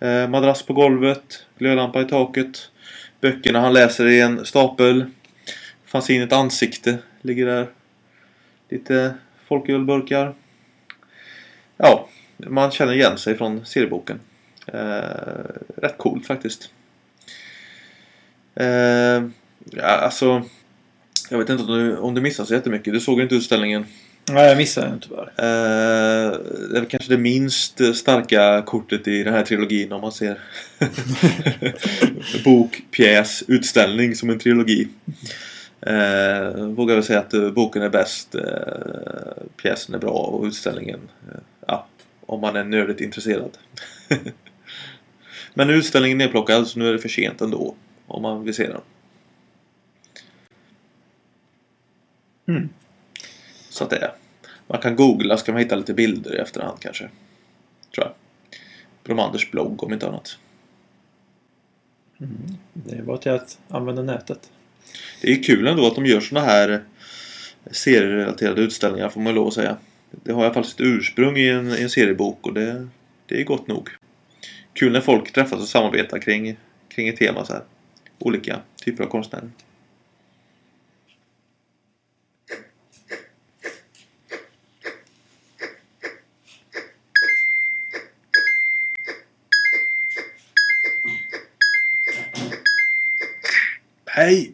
Eh, 0.00 0.28
madrass 0.28 0.62
på 0.62 0.72
golvet, 0.72 1.46
glödlampa 1.58 2.00
i 2.00 2.04
taket. 2.04 2.70
Böckerna 3.20 3.60
han 3.60 3.72
läser 3.72 4.06
i 4.06 4.20
en 4.20 4.46
stapel. 4.46 5.04
Fanns 5.86 6.10
in 6.10 6.22
ett 6.22 6.32
ansikte, 6.32 6.98
ligger 7.22 7.46
där. 7.46 7.66
Lite 8.68 9.14
folkölburkar. 9.48 10.34
Ja, 11.76 12.08
man 12.36 12.70
känner 12.70 12.92
igen 12.92 13.18
sig 13.18 13.34
från 13.34 13.66
serieboken. 13.66 14.20
Eh, 14.72 15.82
rätt 15.82 15.98
coolt 15.98 16.26
faktiskt. 16.26 16.70
Eh, 18.54 19.22
ja, 19.70 19.82
alltså, 19.82 20.42
jag 21.30 21.38
vet 21.38 21.48
inte 21.48 21.62
om 21.62 21.78
du, 21.78 21.96
om 21.96 22.14
du 22.14 22.20
missade 22.20 22.46
så 22.46 22.54
jättemycket. 22.54 22.92
Du 22.92 23.00
såg 23.00 23.20
inte 23.20 23.34
utställningen. 23.34 23.86
Nej, 24.30 24.48
jag 24.48 24.56
missade 24.56 24.86
den 24.86 25.00
tyvärr. 25.00 25.32
Eh, 25.36 26.38
det 26.70 26.78
är 26.78 26.84
kanske 26.84 27.10
det 27.12 27.18
minst 27.18 27.96
starka 27.96 28.62
kortet 28.66 29.08
i 29.08 29.22
den 29.22 29.34
här 29.34 29.44
trilogin 29.44 29.92
om 29.92 30.00
man 30.00 30.12
ser 30.12 30.38
bok, 32.44 32.82
pjäs, 32.90 33.44
utställning 33.48 34.14
som 34.14 34.30
en 34.30 34.38
trilogi. 34.38 34.88
Eh, 35.80 36.66
vågar 36.66 36.94
väl 36.94 37.04
säga 37.04 37.18
att 37.18 37.54
boken 37.54 37.82
är 37.82 37.88
bäst, 37.88 38.34
eh, 38.34 38.42
pjäsen 39.62 39.94
är 39.94 39.98
bra 39.98 40.10
och 40.10 40.44
utställningen, 40.44 41.00
ja, 41.66 41.86
om 42.26 42.40
man 42.40 42.56
är 42.56 42.64
nördigt 42.64 43.00
intresserad. 43.00 43.58
Men 45.58 45.66
nu 45.66 45.72
är 45.72 45.78
utställningen 45.78 46.18
nedplockad 46.18 46.68
så 46.68 46.78
nu 46.78 46.88
är 46.88 46.92
det 46.92 46.98
för 46.98 47.08
sent 47.08 47.40
ändå, 47.40 47.74
om 48.06 48.22
man 48.22 48.44
vill 48.44 48.54
se 48.54 48.68
den. 48.68 48.80
Mm. 52.48 52.68
Så 53.70 53.84
att 53.84 53.90
det 53.90 53.96
är. 53.96 54.12
Man 54.66 54.80
kan 54.80 54.96
googla 54.96 55.36
så 55.36 55.44
kan 55.44 55.54
man 55.54 55.62
hitta 55.62 55.76
lite 55.76 55.94
bilder 55.94 56.34
i 56.34 56.38
efterhand 56.38 56.80
kanske. 56.80 57.08
Tror 57.94 58.06
jag. 58.06 58.12
Bromanders 59.04 59.50
blogg 59.50 59.82
om 59.82 59.92
inte 59.92 60.08
annat. 60.08 60.38
Det 62.72 62.96
är 62.96 63.02
bara 63.02 63.18
till 63.18 63.32
att 63.32 63.58
använda 63.68 64.02
nätet. 64.02 64.50
Det 65.22 65.32
är 65.32 65.42
kul 65.42 65.66
ändå 65.66 65.86
att 65.86 65.94
de 65.94 66.06
gör 66.06 66.20
såna 66.20 66.40
här 66.40 66.84
serierelaterade 67.70 68.60
utställningar 68.60 69.08
får 69.08 69.20
man 69.20 69.34
lov 69.34 69.46
att 69.46 69.54
säga. 69.54 69.76
Det 70.10 70.32
har 70.32 70.42
i 70.42 70.44
alla 70.44 70.54
fall 70.54 70.64
sitt 70.64 70.80
ursprung 70.80 71.36
i 71.36 71.48
en, 71.48 71.70
i 71.70 71.82
en 71.82 71.90
seriebok 71.90 72.46
och 72.46 72.54
det, 72.54 72.88
det 73.26 73.40
är 73.40 73.44
gott 73.44 73.68
nog. 73.68 73.88
Kul 74.78 74.92
när 74.92 75.00
folk 75.00 75.32
träffas 75.32 75.60
och 75.60 75.68
samarbetar 75.68 76.18
kring, 76.18 76.56
kring 76.88 77.08
ett 77.08 77.16
tema 77.16 77.44
så 77.44 77.52
här. 77.52 77.62
Olika 78.18 78.60
typer 78.84 79.04
av 79.04 79.08
konstnärer. 79.08 79.50
Hej! 94.06 94.52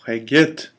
Skägget! 0.00 0.70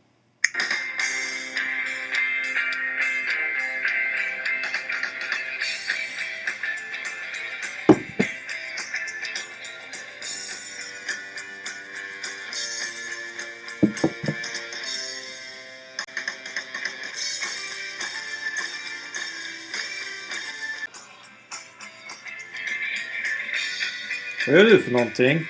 Gör 24.58 24.66
du 24.66 24.82
för 24.82 24.92
någonting? 24.92 25.48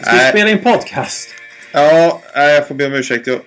Ska 0.00 0.12
Nej. 0.12 0.30
spela 0.30 0.50
in 0.50 0.58
podcast? 0.58 1.34
Ja, 1.72 2.22
nej, 2.34 2.54
jag 2.54 2.68
får 2.68 2.74
be 2.74 2.86
om 2.86 2.92
ursäkt. 2.92 3.26
Jag, 3.26 3.40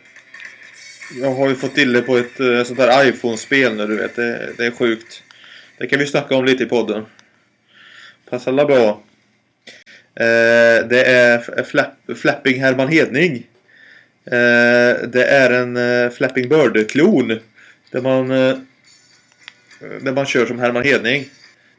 jag 1.22 1.32
har 1.32 1.50
ju 1.50 1.56
fått 1.56 1.76
dille 1.76 2.02
på 2.02 2.18
ett 2.18 2.40
eh, 2.40 2.64
sånt 2.64 2.80
här 2.80 3.08
iPhone-spel 3.08 3.76
nu, 3.76 3.88
du 3.88 3.96
vet. 3.96 4.16
Det, 4.16 4.54
det 4.58 4.66
är 4.66 4.72
sjukt. 4.72 5.24
Det 5.78 5.88
kan 5.88 6.00
vi 6.00 6.08
snacka 6.08 6.36
om 6.36 6.46
lite 6.46 6.64
i 6.64 6.66
podden. 6.66 7.06
Passar 8.30 8.52
alla 8.52 8.66
bra. 8.66 9.02
Eh, 10.16 10.88
det 10.88 11.04
är 11.06 11.64
flapp, 11.64 11.94
Flapping 12.18 12.62
Herman 12.62 12.88
Hedning. 12.88 13.36
Eh, 14.26 15.08
det 15.08 15.26
är 15.30 15.52
en 15.52 15.78
eh, 15.78 16.12
Flapping 16.12 16.50
Bird-klon. 16.50 17.40
Där 17.92 18.02
man, 18.02 18.32
eh, 18.32 18.58
där 20.02 20.12
man 20.12 20.26
kör 20.26 20.46
som 20.46 20.60
Herman 20.60 20.84
Hedning. 20.84 21.30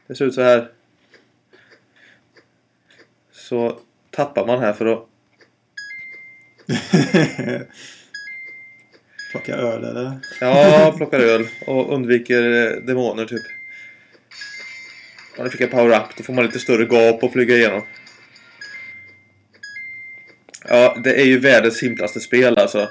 Det 0.07 0.15
ser 0.15 0.25
ut 0.25 0.33
så 0.33 0.41
här. 0.41 0.67
Så 3.49 3.79
tappar 4.11 4.47
man 4.47 4.59
här 4.59 4.73
för 4.73 4.85
att 4.85 5.07
Plocka 9.31 9.55
öl 9.55 9.83
eller? 9.83 10.19
Ja, 10.41 10.93
plockar 10.97 11.19
öl 11.19 11.47
och 11.65 11.93
undviker 11.93 12.51
eh, 12.51 12.71
demoner 12.71 13.25
typ. 13.25 13.43
Ja, 15.37 15.43
nu 15.43 15.49
fick 15.49 15.61
jag 15.61 15.71
power-up. 15.71 16.17
Då 16.17 16.23
får 16.23 16.33
man 16.33 16.45
lite 16.45 16.59
större 16.59 16.85
gap 16.85 17.23
att 17.23 17.31
flyga 17.31 17.55
igenom. 17.55 17.81
Ja, 20.67 20.97
det 21.03 21.21
är 21.21 21.25
ju 21.25 21.39
världens 21.39 21.77
simplaste 21.77 22.19
spel 22.19 22.57
alltså. 22.57 22.89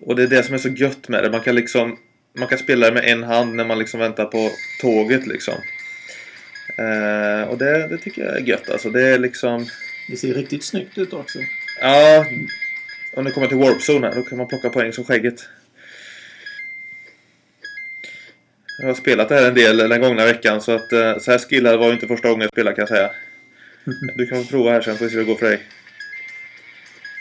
Och 0.00 0.16
det 0.16 0.22
är 0.22 0.28
det 0.28 0.42
som 0.42 0.54
är 0.54 0.58
så 0.58 0.68
gött 0.68 1.08
med 1.08 1.22
det. 1.22 1.30
Man 1.30 1.40
kan 1.40 1.54
liksom... 1.54 1.98
Man 2.38 2.48
kan 2.48 2.58
spela 2.58 2.86
det 2.86 2.92
med 2.92 3.04
en 3.04 3.22
hand 3.22 3.54
när 3.54 3.64
man 3.64 3.78
liksom 3.78 4.00
väntar 4.00 4.24
på 4.24 4.50
tåget 4.80 5.26
liksom. 5.26 5.54
Eh, 6.78 7.48
och 7.48 7.58
det, 7.58 7.88
det 7.88 7.98
tycker 7.98 8.24
jag 8.24 8.36
är 8.36 8.40
gött 8.40 8.70
alltså. 8.70 8.90
Det 8.90 9.08
är 9.08 9.18
liksom... 9.18 9.66
Det 10.08 10.16
ser 10.16 10.34
riktigt 10.34 10.64
snyggt 10.64 10.98
ut 10.98 11.12
också. 11.12 11.38
Ja, 11.80 12.26
om 13.16 13.24
det 13.24 13.30
kommer 13.30 13.46
till 13.46 13.56
Warp 13.56 13.80
Zone 13.88 14.14
då 14.14 14.22
kan 14.22 14.38
man 14.38 14.48
plocka 14.48 14.70
poäng 14.70 14.92
som 14.92 15.04
skägget. 15.04 15.48
Jag 18.78 18.86
har 18.86 18.94
spelat 18.94 19.28
det 19.28 19.34
här 19.34 19.48
en 19.48 19.54
del 19.54 19.76
den 19.76 20.00
gångna 20.00 20.24
veckan 20.24 20.60
så 20.60 20.72
att 20.72 20.92
eh, 20.92 21.18
så 21.18 21.30
här 21.30 21.38
skillad 21.38 21.78
var 21.78 21.92
inte 21.92 22.06
första 22.06 22.28
gången 22.28 22.40
jag 22.40 22.50
spelade 22.50 22.76
kan 22.76 22.82
jag 22.82 22.88
säga. 22.88 23.10
Du 24.16 24.26
kan 24.26 24.44
få 24.44 24.50
prova 24.50 24.70
här 24.70 24.80
sen 24.80 24.96
får 24.96 25.04
vi 25.04 25.10
se 25.10 25.16
hur 25.16 25.24
det 25.24 25.32
går 25.32 25.38
för 25.38 25.46
dig. 25.46 25.60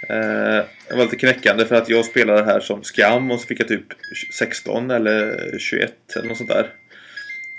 Eh, 0.10 0.66
det 0.88 0.96
var 0.96 1.04
lite 1.04 1.16
knäckande 1.16 1.66
för 1.66 1.76
att 1.76 1.90
jag 1.90 2.06
spelade 2.06 2.40
det 2.40 2.46
här 2.46 2.60
som 2.60 2.84
skam 2.84 3.32
och 3.32 3.40
så 3.40 3.48
fick 3.48 3.60
jag 3.60 3.68
typ 3.68 3.86
16 4.34 4.92
eller 4.92 5.56
21 5.60 5.94
eller 6.16 6.28
något 6.28 6.38
sånt 6.38 6.50
där. 6.50 6.70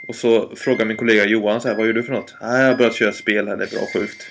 Och 0.09 0.15
så 0.15 0.57
frågade 0.57 0.85
min 0.85 0.97
kollega 0.97 1.27
Johan 1.27 1.61
så 1.61 1.69
här, 1.69 1.75
vad 1.75 1.87
gör 1.87 1.93
du 1.93 2.03
för 2.03 2.13
något? 2.13 2.35
Nej, 2.41 2.63
jag 2.63 2.69
har 2.69 2.77
börjat 2.77 2.95
köra 2.95 3.13
spel 3.13 3.49
här, 3.49 3.57
det 3.57 3.65
är 3.65 3.71
bra 3.71 3.87
sjukt. 3.93 4.27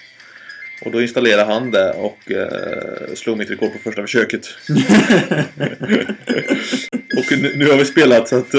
Och 0.85 0.91
då 0.91 1.01
installerade 1.01 1.53
han 1.53 1.71
det 1.71 1.91
och 1.91 2.31
eh, 2.31 3.13
slog 3.15 3.37
mitt 3.37 3.49
rekord 3.49 3.73
på 3.73 3.79
första 3.79 4.01
försöket. 4.01 4.47
och 7.17 7.31
nu, 7.31 7.53
nu 7.55 7.69
har 7.69 7.77
vi 7.77 7.85
spelat 7.85 8.27
så 8.27 8.37
att, 8.37 8.51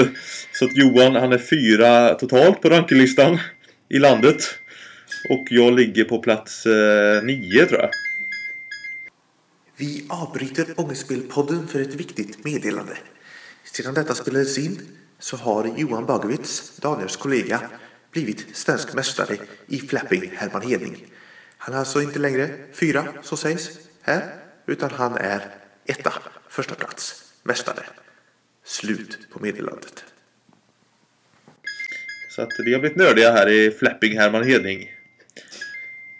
så 0.51 0.65
att 0.65 0.77
Johan 0.77 1.15
han 1.15 1.33
är 1.33 1.37
fyra 1.37 2.13
totalt 2.13 2.61
på 2.61 2.69
rankinglistan 2.69 3.39
i 3.89 3.99
landet. 3.99 4.43
Och 5.29 5.47
jag 5.49 5.73
ligger 5.73 6.03
på 6.03 6.19
plats 6.19 6.65
eh, 6.65 7.23
nio 7.23 7.65
tror 7.65 7.81
jag. 7.81 7.89
Vi 9.77 10.05
avbryter 10.09 10.65
Ångestspelpodden 10.75 11.67
för 11.67 11.81
ett 11.81 11.95
viktigt 11.95 12.43
meddelande. 12.43 12.97
Sedan 13.63 13.93
detta 13.93 14.15
spelades 14.15 14.57
in 14.57 14.79
så 15.23 15.37
har 15.37 15.73
Johan 15.77 16.05
Bagowitz, 16.05 16.77
Daniels 16.77 17.15
kollega, 17.17 17.69
blivit 18.11 18.57
svensk 18.57 18.93
mästare 18.93 19.37
i 19.67 19.79
flapping 19.79 20.31
Herman 20.35 20.61
Hedning. 20.61 21.05
Han 21.57 21.75
är 21.75 21.79
alltså 21.79 22.01
inte 22.01 22.19
längre 22.19 22.49
fyra, 22.73 23.07
så 23.21 23.37
sägs, 23.37 23.69
här, 24.01 24.35
utan 24.65 24.89
han 24.89 25.17
är 25.17 25.41
etta, 25.85 26.13
första 26.49 26.75
plats, 26.75 27.33
mästare. 27.43 27.83
Slut 28.63 29.27
på 29.31 29.39
meddelandet. 29.39 30.03
Så 32.29 32.41
att 32.41 32.51
vi 32.65 32.73
har 32.73 32.79
blivit 32.79 32.97
nördiga 32.97 33.31
här 33.31 33.49
i 33.49 33.71
flapping 33.71 34.19
Herman 34.19 34.43
Hedning. 34.43 34.91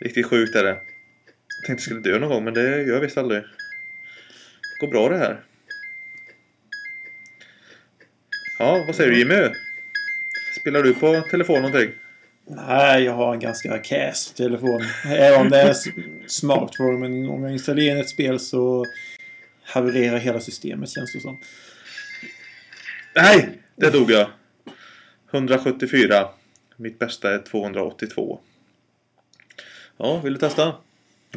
Riktigt 0.02 0.26
sjukt 0.26 0.56
är 0.56 0.64
det. 0.64 0.70
Jag 0.70 1.66
tänkte 1.68 1.72
jag 1.72 1.82
skulle 1.82 2.00
dö 2.00 2.20
någon 2.20 2.30
gång 2.30 2.44
men 2.44 2.54
det 2.54 2.62
gör 2.62 2.94
jag 2.94 3.00
visst 3.00 3.18
aldrig. 3.18 3.42
Det 3.42 4.86
Går 4.86 4.88
bra 4.88 5.10
det 5.10 5.18
här. 5.18 5.44
Ja, 8.60 8.84
vad 8.88 8.96
säger 8.96 9.12
du 9.12 9.18
Jimmy? 9.18 9.50
Spelar 10.60 10.84
du 10.84 10.94
på 10.94 11.22
telefon 11.22 11.56
någonting? 11.62 11.92
Nej, 12.46 13.04
jag 13.04 13.14
har 13.14 13.34
en 13.34 13.40
ganska 13.40 13.78
kass 13.78 14.34
telefon. 14.34 14.82
Även 15.06 15.42
om 15.42 15.50
det 15.50 15.62
är 15.62 15.76
smartphone. 16.28 16.98
Men 16.98 17.30
om 17.30 17.44
jag 17.44 17.52
installerar 17.52 18.00
ett 18.00 18.10
spel 18.10 18.40
så 18.40 18.86
havererar 19.64 20.18
hela 20.18 20.40
systemet 20.40 20.90
känns 20.90 21.14
det 21.14 21.20
som. 21.20 21.40
Nej! 23.16 23.60
Det 23.76 23.90
dog 23.90 24.12
jag. 24.12 24.30
174. 25.32 26.30
Mitt 26.78 27.00
bästa 27.00 27.34
är 27.34 27.40
282. 27.40 28.40
Ja, 29.98 30.20
vill 30.20 30.34
du 30.34 30.40
testa? 30.40 30.76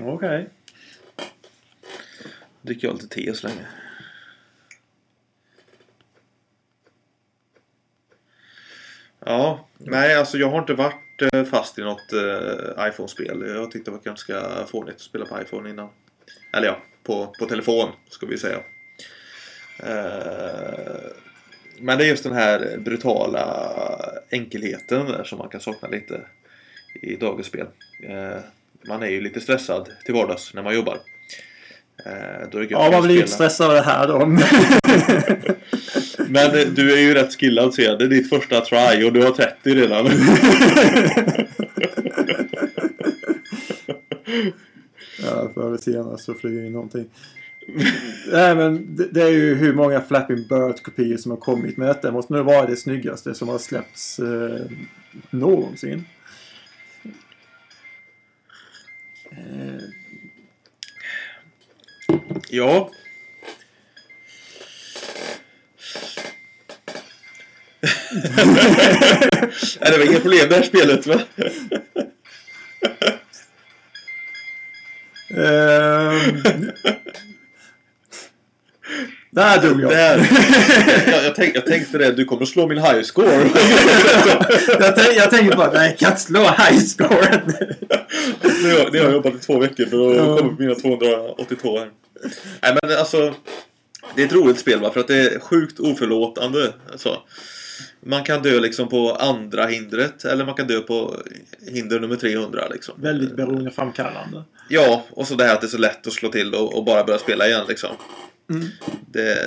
Okej. 0.01 0.49
dricker 2.63 2.89
jag 2.89 2.95
lite 2.95 3.09
te 3.09 3.35
så 3.35 3.47
länge. 3.47 3.67
Ja, 9.29 9.69
nej 9.79 10.15
alltså 10.17 10.39
jag 10.39 10.51
har 10.51 10.59
inte 10.59 10.75
varit 10.75 11.23
eh, 11.33 11.45
fast 11.45 11.79
i 11.79 11.83
något 11.83 12.13
eh, 12.13 12.89
iPhone-spel. 12.89 13.45
Jag 13.55 13.71
tyckte 13.71 13.91
det 13.91 13.97
var 13.97 14.03
ganska 14.05 14.43
fånigt 14.67 14.95
att 14.95 15.01
spela 15.01 15.27
på 15.27 15.41
iPhone 15.43 15.71
innan. 15.71 15.89
Eller 16.53 16.67
ja, 16.67 16.79
på, 17.03 17.35
på 17.39 17.47
telefon 17.47 17.89
ska 18.11 18.27
vi 18.27 18.39
säga. 18.39 18.59
Eh, 19.83 21.11
men 21.79 21.99
det 21.99 22.05
är 22.05 22.09
just 22.09 22.25
den 22.25 22.33
här 22.33 22.79
brutala 22.79 23.45
enkelheten 24.31 25.07
där 25.07 25.25
som 25.25 25.39
man 25.39 25.49
kan 25.49 25.61
sakna 25.61 25.89
lite 25.89 26.21
i 27.03 27.17
dagens 27.17 27.47
spel. 27.47 27.67
Eh, 28.03 28.39
man 28.89 29.03
är 29.03 29.07
ju 29.11 29.21
lite 29.21 29.41
stressad 29.41 29.89
till 30.05 30.15
vardags 30.15 30.55
när 30.55 30.63
man 30.63 30.75
jobbar. 30.75 30.99
Eh, 32.05 32.65
Ja, 32.71 32.91
man 32.91 33.03
blir 33.03 33.17
inte 33.17 33.29
spela. 33.33 33.51
stressad 33.51 33.67
av 33.67 33.75
det 33.75 33.83
här 33.83 34.09
då. 34.09 34.37
Men 36.29 36.75
du 36.75 36.93
är 36.93 37.01
ju 37.01 37.15
rätt 37.15 37.41
skillad 37.41 37.75
ser 37.75 37.83
jag. 37.83 37.99
Det 37.99 38.05
är 38.05 38.09
ditt 38.09 38.29
första 38.29 38.61
try 38.61 39.05
och 39.05 39.13
du 39.13 39.25
har 39.25 39.31
30 39.31 39.75
redan. 39.75 40.07
ja, 45.23 45.51
förr 45.55 45.67
eller 45.67 45.77
senare 45.77 46.19
så 46.19 46.35
flyger 46.35 46.67
in 46.67 46.73
någonting. 46.73 47.07
Nej, 48.33 48.55
men 48.55 48.97
det, 48.97 49.09
det 49.11 49.23
är 49.23 49.31
ju 49.31 49.55
hur 49.55 49.75
många 49.75 50.01
Flapping 50.01 50.37
Bird-kopior 50.49 51.17
som 51.17 51.31
har 51.31 51.39
kommit. 51.39 51.77
Men 51.77 51.89
detta 51.89 52.13
måste 52.13 52.33
nu 52.33 52.43
vara 52.43 52.67
det 52.67 52.77
snyggaste 52.77 53.35
som 53.35 53.49
har 53.49 53.59
släppts 53.59 54.19
eh, 54.19 54.67
någonsin. 55.31 56.05
Eh, 59.31 59.83
ja. 62.51 62.91
Nej, 69.81 69.91
det 69.91 69.99
var 69.99 70.05
inga 70.11 70.21
problem 70.21 70.49
det 70.49 70.55
här 70.57 70.63
spelet 70.63 71.07
va? 71.07 71.21
Ehm. 75.31 76.71
Där 79.31 79.63
dog 79.63 79.81
jag. 79.83 79.91
Där. 79.91 80.29
Jag, 81.07 81.25
jag, 81.25 81.35
tänk, 81.35 81.57
jag 81.57 81.67
tänkte 81.67 81.99
det, 81.99 82.13
du 82.13 82.25
kommer 82.25 82.43
att 82.43 82.49
slå 82.49 82.67
min 82.69 82.79
high 82.79 83.03
score. 83.03 83.51
jag, 84.81 84.97
tänk, 84.97 85.17
jag 85.17 85.31
tänker 85.31 85.57
bara, 85.57 85.73
nej 85.73 85.89
jag 85.89 85.99
kan 85.99 86.11
inte 86.11 86.21
slå 86.23 86.41
high 86.43 86.79
scoren. 86.79 87.41
Nu 88.63 88.73
har, 88.79 88.91
nu 88.91 88.99
har 88.99 89.05
jag 89.05 89.13
jobbat 89.13 89.35
i 89.35 89.39
två 89.39 89.59
veckor 89.59 89.87
för 89.87 90.11
att 90.11 90.17
Ja. 90.17 90.37
komma 90.37 90.57
på 90.57 90.63
mina 90.63 90.75
282 90.75 91.79
här. 91.79 91.89
Nej 92.63 92.77
men 92.83 92.99
alltså. 92.99 93.35
Det 94.15 94.23
är 94.23 94.27
ett 94.27 94.33
roligt 94.33 94.59
spel 94.59 94.81
va? 94.81 94.91
För 94.93 95.01
att 95.01 95.09
det 95.09 95.17
är 95.21 95.39
sjukt 95.41 95.81
oförlåtande. 95.81 96.73
Alltså, 96.93 97.19
man 98.07 98.25
kan 98.25 98.43
dö 98.43 98.61
liksom 98.61 98.89
på 98.89 99.13
andra 99.13 99.67
hindret. 99.67 100.25
Eller 100.25 100.45
man 100.45 100.55
kan 100.55 100.67
dö 100.67 100.81
på 100.81 101.23
hinder 101.67 102.01
nummer 102.01 102.17
300 102.17 102.69
liksom. 102.73 102.95
Väldigt 103.03 103.37
beroendeframkallande. 103.37 104.45
Ja, 104.69 105.05
och 105.11 105.29
så 105.29 105.35
det 105.35 105.45
här 105.45 105.55
att 105.55 105.61
det 105.61 105.67
är 105.67 105.69
så 105.69 105.79
lätt 105.79 106.07
att 106.07 106.13
slå 106.13 106.29
till 106.29 106.55
och, 106.55 106.77
och 106.77 106.85
bara 106.85 107.05
börja 107.05 107.19
spela 107.19 107.47
igen 107.47 107.65
liksom. 107.69 107.97
Mm. 108.51 108.67
Det, 109.13 109.39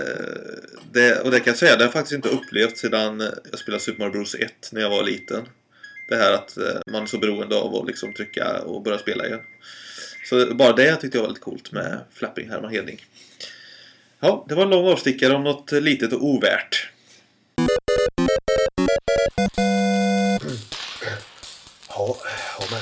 det, 0.91 1.19
och 1.19 1.31
det 1.31 1.39
kan 1.39 1.51
jag 1.51 1.57
säga, 1.57 1.71
det 1.71 1.77
har 1.77 1.83
jag 1.83 1.93
faktiskt 1.93 2.15
inte 2.15 2.29
upplevt 2.29 2.77
sedan 2.77 3.19
jag 3.51 3.59
spelade 3.59 3.83
Super 3.83 3.99
Mario 3.99 4.11
Bros 4.11 4.35
1 4.35 4.69
när 4.71 4.81
jag 4.81 4.89
var 4.89 5.03
liten. 5.03 5.43
Det 6.09 6.15
här 6.15 6.33
att 6.33 6.57
eh, 6.57 6.91
man 6.91 7.03
är 7.03 7.07
så 7.07 7.17
beroende 7.17 7.55
av 7.55 7.75
att 7.75 7.87
liksom 7.87 8.13
trycka 8.13 8.61
och 8.61 8.83
börja 8.83 8.97
spela 8.97 9.27
igen. 9.27 9.39
Så 10.29 10.55
bara 10.55 10.73
det 10.73 10.95
tyckte 10.95 11.17
jag 11.17 11.21
var 11.21 11.27
väldigt 11.27 11.43
coolt 11.43 11.71
med 11.71 11.99
Flapping 12.13 12.49
Herman 12.49 12.71
Hedning. 12.71 13.05
Ja, 14.19 14.45
det 14.49 14.55
var 14.55 14.63
en 14.63 14.69
lång 14.69 14.87
avstickare 14.87 15.33
om 15.33 15.43
något 15.43 15.71
litet 15.71 16.13
och 16.13 16.25
ovärt. 16.25 16.88
Ja, 22.59 22.65
men 22.71 22.79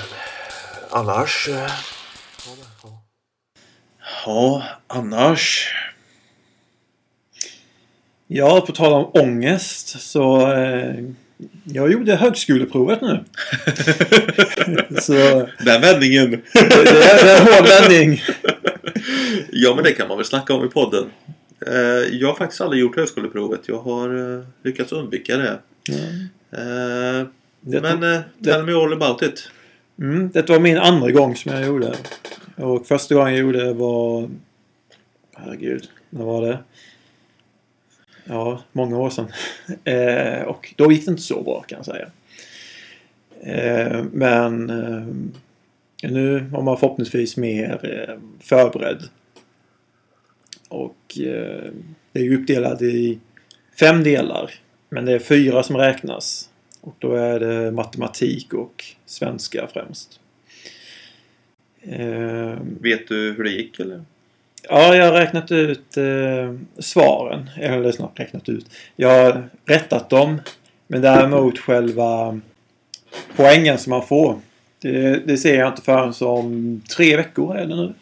annars... 0.99 1.47
eh, 1.47 1.71
Ja, 4.25 4.63
annars. 4.87 5.73
Ja, 8.27 8.61
på 8.67 8.71
tal 8.71 8.93
om 8.93 9.11
ångest 9.13 10.01
så 10.01 10.51
eh, 10.51 10.95
jag 11.63 11.91
gjorde 11.91 12.15
högskoleprovet 12.15 13.01
nu. 13.01 13.23
så 15.01 15.13
det, 15.13 15.49
Den 15.65 15.81
vändningen. 15.81 16.31
det, 16.31 16.43
det 16.83 17.03
är 17.03 17.41
en 17.41 17.47
hård 17.53 17.67
vändning. 17.67 18.21
Ja, 19.51 19.75
men 19.75 19.83
det 19.83 19.91
kan 19.91 20.07
man 20.07 20.17
väl 20.17 20.25
snacka 20.25 20.53
om 20.53 20.65
i 20.65 20.69
podden. 20.69 21.11
Eh, 21.67 21.73
Jag 22.15 22.27
har 22.27 22.35
faktiskt 22.35 22.61
aldrig 22.61 22.81
gjort 22.81 22.95
högskoleprovet. 22.95 23.61
Jag 23.65 23.79
har 23.79 24.37
eh, 24.37 24.43
lyckats 24.63 24.91
undvika 24.91 25.37
det. 25.37 25.59
Det, 27.61 27.81
Men 27.81 28.03
eh, 28.15 28.21
tell 28.43 28.63
me 28.63 28.73
all 28.73 28.93
about 28.93 29.21
it 29.21 29.49
mm, 29.99 30.29
det 30.29 30.49
var 30.49 30.59
min 30.59 30.77
andra 30.77 31.11
gång 31.11 31.35
som 31.35 31.51
jag 31.51 31.65
gjorde. 31.65 31.95
Och 32.55 32.87
första 32.87 33.15
gången 33.15 33.33
jag 33.33 33.41
gjorde 33.41 33.73
var... 33.73 34.29
Herregud, 35.35 35.89
när 36.09 36.25
var 36.25 36.41
det? 36.41 36.59
Ja, 38.23 38.61
många 38.71 38.97
år 38.97 39.09
sedan. 39.09 39.31
Eh, 39.83 40.41
och 40.41 40.73
då 40.77 40.91
gick 40.91 41.05
det 41.05 41.11
inte 41.11 41.23
så 41.23 41.43
bra 41.43 41.61
kan 41.61 41.77
jag 41.77 41.85
säga. 41.85 42.09
Eh, 43.41 44.03
men 44.11 44.69
eh, 44.69 45.07
nu 46.09 46.39
var 46.39 46.61
man 46.61 46.77
förhoppningsvis 46.77 47.37
mer 47.37 47.79
eh, 47.83 48.15
förberedd. 48.39 49.03
Och 50.69 51.19
eh, 51.19 51.71
det 52.11 52.19
är 52.19 52.23
ju 52.23 52.41
uppdelat 52.41 52.81
i 52.81 53.19
fem 53.79 54.03
delar. 54.03 54.53
Men 54.89 55.05
det 55.05 55.13
är 55.13 55.19
fyra 55.19 55.63
som 55.63 55.77
räknas. 55.77 56.49
Och 56.87 56.95
då 56.99 57.15
är 57.15 57.39
det 57.39 57.71
matematik 57.71 58.53
och 58.53 58.85
svenska 59.05 59.67
främst. 59.73 60.19
Eh, 61.81 62.55
Vet 62.81 63.07
du 63.07 63.33
hur 63.37 63.43
det 63.43 63.49
gick 63.49 63.79
eller? 63.79 64.03
Ja, 64.69 64.95
jag 64.95 65.05
har 65.05 65.11
räknat 65.11 65.51
ut 65.51 65.97
eh, 65.97 66.55
svaren. 66.79 67.49
Eller 67.57 67.91
snart 67.91 68.19
räknat 68.19 68.49
ut. 68.49 68.65
Jag 68.95 69.23
har 69.23 69.49
rättat 69.65 70.09
dem. 70.09 70.41
Men 70.87 71.01
däremot 71.01 71.59
själva 71.59 72.39
poängen 73.35 73.77
som 73.77 73.89
man 73.89 74.07
får. 74.07 74.39
Det, 74.79 75.27
det 75.27 75.37
ser 75.37 75.59
jag 75.59 75.67
inte 75.67 75.81
förrän 75.81 76.13
som 76.13 76.81
tre 76.95 77.17
veckor 77.17 77.57
är 77.57 77.65
det 77.65 77.75
nu. 77.75 77.93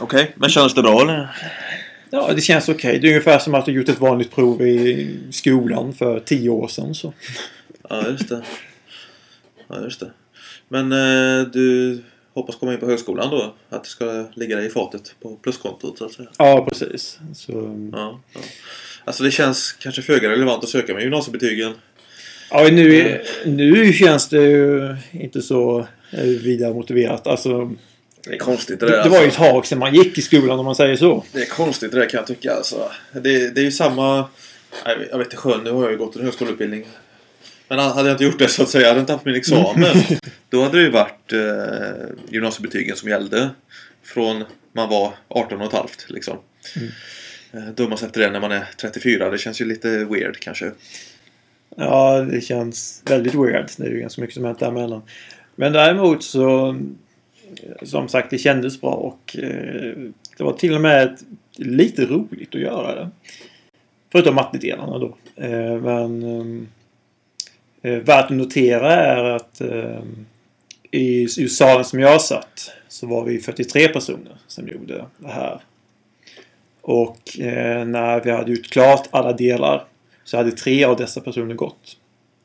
Okej, 0.00 0.32
men 0.36 0.50
känns 0.50 0.74
det 0.74 0.82
bra 0.82 1.02
eller? 1.02 1.28
Ja, 2.14 2.32
det 2.34 2.40
känns 2.40 2.68
okej. 2.68 2.98
Det 2.98 3.06
är 3.06 3.10
ungefär 3.10 3.38
som 3.38 3.54
att 3.54 3.66
du 3.66 3.72
gjort 3.72 3.88
ett 3.88 4.00
vanligt 4.00 4.30
prov 4.30 4.62
i 4.62 5.16
skolan 5.30 5.92
för 5.94 6.20
tio 6.20 6.50
år 6.50 6.68
sedan. 6.68 6.94
Så. 6.94 7.12
Ja, 7.88 8.08
just 8.08 8.28
det. 8.28 8.42
Ja, 9.68 9.80
just 9.84 10.00
det. 10.00 10.10
Men 10.68 10.92
eh, 10.92 11.46
du 11.46 11.98
hoppas 12.34 12.56
komma 12.56 12.72
in 12.72 12.80
på 12.80 12.86
högskolan 12.86 13.30
då? 13.30 13.54
Att 13.68 13.84
det 13.84 13.90
ska 13.90 14.26
ligga 14.34 14.56
dig 14.56 14.66
i 14.66 14.70
fatet 14.70 15.14
på 15.22 15.36
pluskontot 15.36 15.98
så 15.98 16.04
att 16.04 16.12
säga? 16.12 16.28
Ja, 16.38 16.66
precis. 16.68 17.18
Så, 17.34 17.52
Ja, 17.92 18.20
ja. 18.34 18.40
Alltså 19.04 19.24
det 19.24 19.30
känns 19.30 19.72
kanske 19.72 20.02
föga 20.02 20.30
relevant 20.30 20.64
att 20.64 20.70
söka 20.70 20.94
med 20.94 21.02
gymnasiebetygen. 21.02 21.72
ja, 22.50 22.68
nu, 22.72 23.20
nu 23.46 23.92
känns 23.92 24.28
det 24.28 24.42
ju 24.42 24.96
inte 25.12 25.42
så 25.42 25.86
eh, 26.10 26.24
vidare 26.24 26.74
motiverat. 26.74 27.26
Alltså, 27.26 27.72
Det 28.24 28.34
är 28.34 28.38
konstigt 28.38 28.80
det 28.80 28.86
Det, 28.86 28.92
där. 28.92 29.02
det 29.02 29.08
var 29.08 29.18
ju 29.20 29.28
ett 29.28 29.38
alltså. 29.38 29.52
tag 29.52 29.66
sedan 29.66 29.78
man 29.78 29.94
gick 29.94 30.18
i 30.18 30.22
skolan 30.22 30.58
om 30.58 30.64
man 30.64 30.74
säger 30.74 30.96
så. 30.96 31.24
Det 31.32 31.42
är 31.42 31.46
konstigt 31.46 31.92
det 31.92 31.98
där 31.98 32.08
kan 32.08 32.18
jag 32.18 32.26
tycka 32.26 32.52
alltså. 32.54 32.90
Det, 33.12 33.54
det 33.54 33.60
är 33.60 33.64
ju 33.64 33.72
samma... 33.72 34.28
Jag 34.84 34.98
vet, 34.98 35.08
jag 35.10 35.18
vet 35.18 35.26
inte 35.26 35.36
sjön, 35.36 35.64
nu 35.64 35.70
har 35.70 35.82
jag 35.82 35.92
ju 35.92 35.98
gått 35.98 36.16
en 36.16 36.24
högskoleutbildning. 36.24 36.86
Men 37.68 37.78
hade 37.78 38.08
jag 38.08 38.14
inte 38.14 38.24
gjort 38.24 38.38
det 38.38 38.48
så 38.48 38.62
att 38.62 38.68
säga, 38.68 38.86
hade 38.88 38.98
jag 38.98 39.02
inte 39.02 39.12
haft 39.12 39.24
min 39.24 39.34
examen. 39.34 39.96
då 40.50 40.62
hade 40.62 40.78
det 40.78 40.82
ju 40.84 40.90
varit 40.90 41.32
eh, 41.32 42.06
gymnasiebetygen 42.28 42.96
som 42.96 43.08
gällde. 43.08 43.50
Från 44.04 44.44
man 44.72 44.88
var 44.88 45.12
18 45.28 45.60
och 45.60 45.66
ett 45.66 45.72
halvt 45.72 46.06
liksom. 46.08 46.38
Eh, 47.52 47.60
Dummas 47.76 48.02
efter 48.02 48.20
det 48.20 48.30
när 48.30 48.40
man 48.40 48.52
är 48.52 48.68
34. 48.80 49.30
Det 49.30 49.38
känns 49.38 49.60
ju 49.60 49.64
lite 49.64 50.04
weird 50.04 50.38
kanske. 50.40 50.72
Ja, 51.76 52.20
det 52.20 52.40
känns 52.40 53.02
väldigt 53.04 53.34
weird. 53.34 53.68
Det 53.76 53.86
är 53.86 53.90
ju 53.90 54.00
ganska 54.00 54.20
mycket 54.20 54.34
som 54.34 54.44
hänt 54.44 54.58
däremellan. 54.58 55.02
Men 55.56 55.72
däremot 55.72 56.24
så... 56.24 56.76
Som 57.82 58.08
sagt, 58.08 58.30
det 58.30 58.38
kändes 58.38 58.80
bra 58.80 58.90
och 58.90 59.36
eh, 59.38 59.94
det 60.36 60.44
var 60.44 60.52
till 60.52 60.74
och 60.74 60.80
med 60.80 61.18
lite 61.56 62.06
roligt 62.06 62.54
att 62.54 62.60
göra 62.60 62.94
det. 62.94 63.10
Förutom 64.12 64.34
mattedelarna 64.34 64.98
då. 64.98 65.16
Eh, 65.36 65.80
men... 65.80 66.68
Eh, 67.82 67.98
värt 67.98 68.24
att 68.24 68.36
notera 68.36 68.92
är 68.92 69.24
att 69.24 69.62
i, 70.90 71.22
i 71.22 71.48
salen 71.48 71.84
som 71.84 72.00
jag 72.00 72.20
satt 72.20 72.72
så 72.88 73.06
var 73.06 73.24
vi 73.24 73.38
43 73.38 73.88
personer 73.88 74.36
som 74.46 74.68
gjorde 74.68 75.04
det 75.18 75.28
här. 75.28 75.60
Och 76.80 77.40
eh, 77.40 77.84
när 77.84 78.20
vi 78.20 78.30
hade 78.30 78.52
gjort 78.52 78.70
klart 78.70 79.08
alla 79.10 79.32
delar 79.32 79.84
så 80.24 80.36
hade 80.36 80.50
tre 80.50 80.84
av 80.84 80.96
dessa 80.96 81.20
personer 81.20 81.54
gått. 81.54 81.96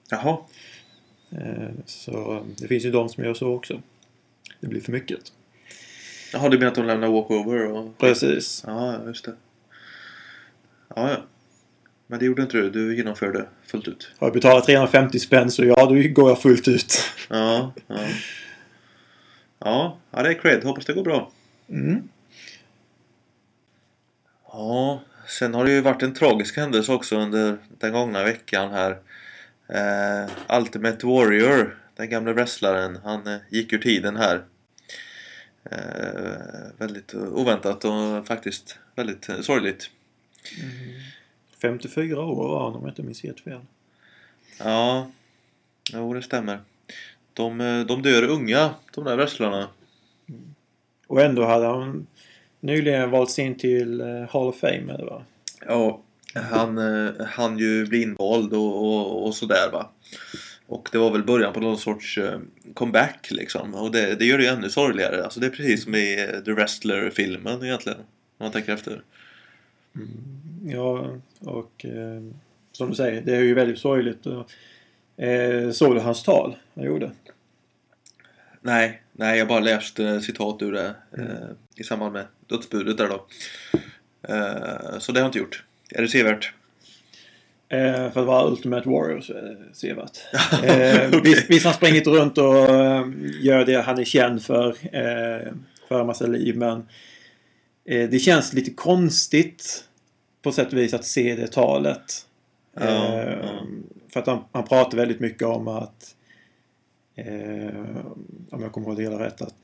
Jaha. 0.10 0.38
Eh, 1.32 1.70
Så 1.86 2.43
det 2.58 2.67
finns 2.67 2.86
ju 2.86 2.91
de 2.91 3.10
som 3.10 3.24
gör 3.24 3.34
så 3.34 3.54
också. 3.54 3.82
Det 4.60 4.67
blir 4.67 4.82
för 4.82 4.91
mycket. 4.91 5.20
Jaha, 6.34 6.50
du 6.50 6.58
menar 6.58 6.72
att 6.72 6.76
de 6.76 6.86
lämnar 6.86 7.08
walkover? 7.08 7.72
Och... 7.72 7.98
Precis. 7.98 8.63
Ja, 8.67 9.04
just 9.06 9.26
det. 9.26 9.36
Ja, 10.96 11.10
ja. 11.10 11.17
Men 12.08 12.20
det 12.20 12.26
gjorde 12.26 12.41
inte 12.41 12.58
du. 12.58 12.70
Du 12.70 12.96
genomförde 12.96 13.46
fullt 13.65 13.88
ut. 13.88 14.12
Har 14.17 14.28
jag 14.28 14.34
betalat 14.34 14.65
350 14.65 15.20
spänn 15.20 15.52
så 15.52 15.65
ja, 15.65 15.86
då 15.86 15.96
går 15.96 16.30
jag 16.30 16.41
fullt 16.41 16.67
ut. 16.67 16.93
Ja, 17.30 17.74
ja. 17.88 18.00
Ja, 19.60 19.98
ja 20.12 20.24
det 20.24 20.30
är 20.30 20.34
cred. 20.34 20.63
Hoppas 20.63 20.86
det 20.86 20.93
går 20.93 21.04
bra. 21.04 21.32
Mm. 21.70 22.10
Ja, 24.48 25.02
sen 25.28 25.54
har 25.54 25.65
det 25.65 25.72
ju 25.72 25.82
varit 25.82 26.04
en 26.04 26.13
tragisk 26.13 26.58
händelse 26.58 26.91
också 26.93 27.17
under 27.17 27.58
den 27.80 27.93
gångna 27.93 28.24
veckan 28.24 28.72
här. 28.72 28.98
Eh, 29.70 30.58
Ultimate 30.60 31.06
Warrior, 31.06 31.78
den 31.98 32.10
gamla 32.10 32.34
wrestlaren, 32.34 33.00
han 33.04 33.28
eh, 33.28 33.38
gick 33.50 33.74
ur 33.74 33.78
tiden 33.78 34.16
här. 34.16 34.44
Eh, 35.64 36.78
väldigt 36.78 37.14
oväntat 37.14 37.86
och 37.86 38.28
faktiskt 38.28 38.80
väldigt 38.96 39.30
eh, 39.30 39.42
sorgligt. 39.42 39.90
54 41.62 42.22
år 42.22 42.36
var 42.36 42.64
han 42.64 42.76
om 42.76 42.82
jag 42.82 42.92
inte 42.92 43.04
minns 43.04 43.24
helt 43.24 43.40
fel. 43.40 43.60
Ja, 44.60 45.12
jo 45.94 46.14
det 46.14 46.22
stämmer. 46.22 46.60
De, 47.34 47.86
de 47.88 48.02
dör 48.02 48.24
unga, 48.24 48.70
de 48.94 49.04
där 49.04 49.16
wrestlarna. 49.16 49.70
Och 51.08 51.22
ändå 51.22 51.46
hade 51.46 51.66
han 51.66 52.08
nyligen 52.60 53.12
valts 53.12 53.40
in 53.40 53.58
till 53.58 54.02
Hall 54.30 54.48
of 54.48 54.60
Fame, 54.60 54.94
eller 54.94 55.06
va? 55.06 55.24
Ja, 55.66 56.02
han 56.34 56.78
han 57.28 57.60
ju 57.60 57.86
bli 57.86 58.02
invald 58.02 58.54
och, 58.54 58.86
och, 58.86 59.26
och 59.28 59.36
sådär 59.36 59.72
va. 59.72 59.92
Och 60.68 60.90
det 60.92 60.98
var 60.98 61.12
väl 61.12 61.24
början 61.24 61.54
på 61.54 61.60
någon 61.60 61.78
sorts 61.78 62.18
eh, 62.18 62.40
comeback 62.74 63.28
liksom. 63.32 63.76
Och 63.76 63.92
det, 63.92 64.16
det 64.16 64.26
gör 64.26 64.38
det 64.38 64.44
ju 64.44 64.50
ännu 64.50 64.70
sorgligare. 64.70 65.24
Alltså 65.24 65.40
det 65.40 65.46
är 65.46 65.52
precis 65.52 65.84
som 65.84 65.96
i 65.96 66.30
eh, 66.30 66.40
The 66.40 66.52
Wrestler-filmen 66.52 67.64
egentligen. 67.64 68.00
Om 68.00 68.06
man 68.38 68.52
tänker 68.52 68.74
efter. 68.74 69.04
Ja, 70.66 71.18
och 71.40 71.86
eh, 71.86 72.22
som 72.72 72.90
du 72.90 72.96
säger, 72.96 73.22
det 73.22 73.36
är 73.36 73.42
ju 73.42 73.54
väldigt 73.54 73.80
sorgligt. 73.80 74.26
Eh, 75.18 75.72
såg 75.72 75.96
du 75.96 76.00
hans 76.00 76.24
tal 76.24 76.56
han 76.76 76.86
gjorde? 76.86 77.12
Nej, 78.62 79.02
nej 79.12 79.38
jag 79.38 79.48
bara 79.48 79.60
läste 79.60 80.22
citat 80.22 80.62
ur 80.62 80.72
det 80.72 80.96
eh, 81.18 81.50
i 81.76 81.84
samband 81.84 82.14
med 82.14 82.26
dödsbudet 82.48 82.98
där 82.98 83.08
då. 83.08 83.28
Eh, 84.34 85.00
så 85.00 85.12
det 85.12 85.20
har 85.20 85.24
jag 85.24 85.30
inte 85.30 85.40
gjort. 85.40 85.64
Är 85.90 86.02
det 86.02 86.08
sevärt? 86.08 86.54
Eh, 87.70 88.12
för 88.12 88.20
att 88.22 88.28
vara 88.28 88.48
Ultimate 88.48 88.90
Warrior 88.90 89.22
så 89.22 89.34
är 89.34 89.42
det 89.42 89.58
sevärt. 89.74 90.18
Eh, 90.64 91.22
visst, 91.24 91.50
visst 91.50 91.66
han 91.66 91.74
sprungit 91.74 92.08
runt 92.08 92.38
och 92.38 92.70
eh, 92.70 93.08
gör 93.42 93.66
det 93.66 93.82
han 93.82 94.00
är 94.00 94.04
känd 94.04 94.44
för. 94.44 94.68
Eh, 94.70 95.54
för 95.88 96.00
en 96.00 96.08
massa 96.08 96.28
liv 96.28 96.58
men 96.58 96.88
eh, 97.86 98.10
det 98.10 98.20
känns 98.20 98.54
lite 98.54 98.72
konstigt 98.72 99.84
på 100.42 100.52
sätt 100.52 100.74
och 100.74 100.78
vis 100.78 100.94
att 100.94 101.06
se 101.06 101.36
det 101.36 101.48
talet. 101.48 102.26
Eh, 102.80 102.88
ja. 102.88 103.66
För 104.14 104.20
att 104.20 104.28
han, 104.28 104.44
han 104.52 104.68
pratar 104.68 104.98
väldigt 104.98 105.20
mycket 105.20 105.48
om 105.48 105.68
att 105.68 106.16
eh, 107.16 108.06
om 108.50 108.62
jag 108.62 108.72
kommer 108.72 108.88
ihåg 108.88 108.98
det 108.98 109.04
hela 109.04 109.26
rätt 109.26 109.42
att 109.42 109.56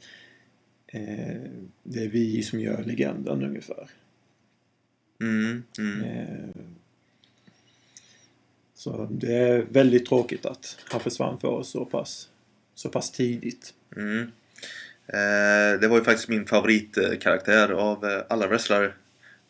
eh, 0.87 1.41
det 1.83 2.03
är 2.03 2.09
vi 2.09 2.43
som 2.43 2.59
gör 2.59 2.83
legenden 2.83 3.43
ungefär. 3.43 3.89
Mm, 5.21 5.63
mm. 5.79 6.03
Så 8.83 9.07
det 9.11 9.35
är 9.35 9.65
väldigt 9.69 10.05
tråkigt 10.05 10.45
att 10.45 10.77
han 10.91 10.99
försvann 10.99 11.39
för 11.39 11.47
oss 11.47 11.69
så 11.69 11.85
pass, 11.85 12.29
så 12.75 12.89
pass 12.89 13.11
tidigt. 13.11 13.73
Mm. 13.95 14.21
Eh, 15.07 15.79
det 15.81 15.87
var 15.87 15.97
ju 15.97 16.03
faktiskt 16.03 16.29
min 16.29 16.45
favoritkaraktär 16.45 17.71
av 17.71 18.05
eh, 18.05 18.21
alla 18.29 18.47
wrestlare 18.47 18.93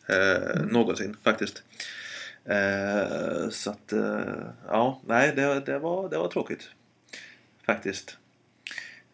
eh, 0.08 0.64
någonsin 0.70 1.16
faktiskt. 1.22 1.62
Eh, 2.44 3.48
så 3.50 3.70
att, 3.70 3.92
eh, 3.92 4.44
ja, 4.68 5.00
nej 5.06 5.32
det, 5.36 5.60
det, 5.60 5.78
var, 5.78 6.08
det 6.08 6.18
var 6.18 6.28
tråkigt. 6.28 6.70
Faktiskt. 7.66 8.18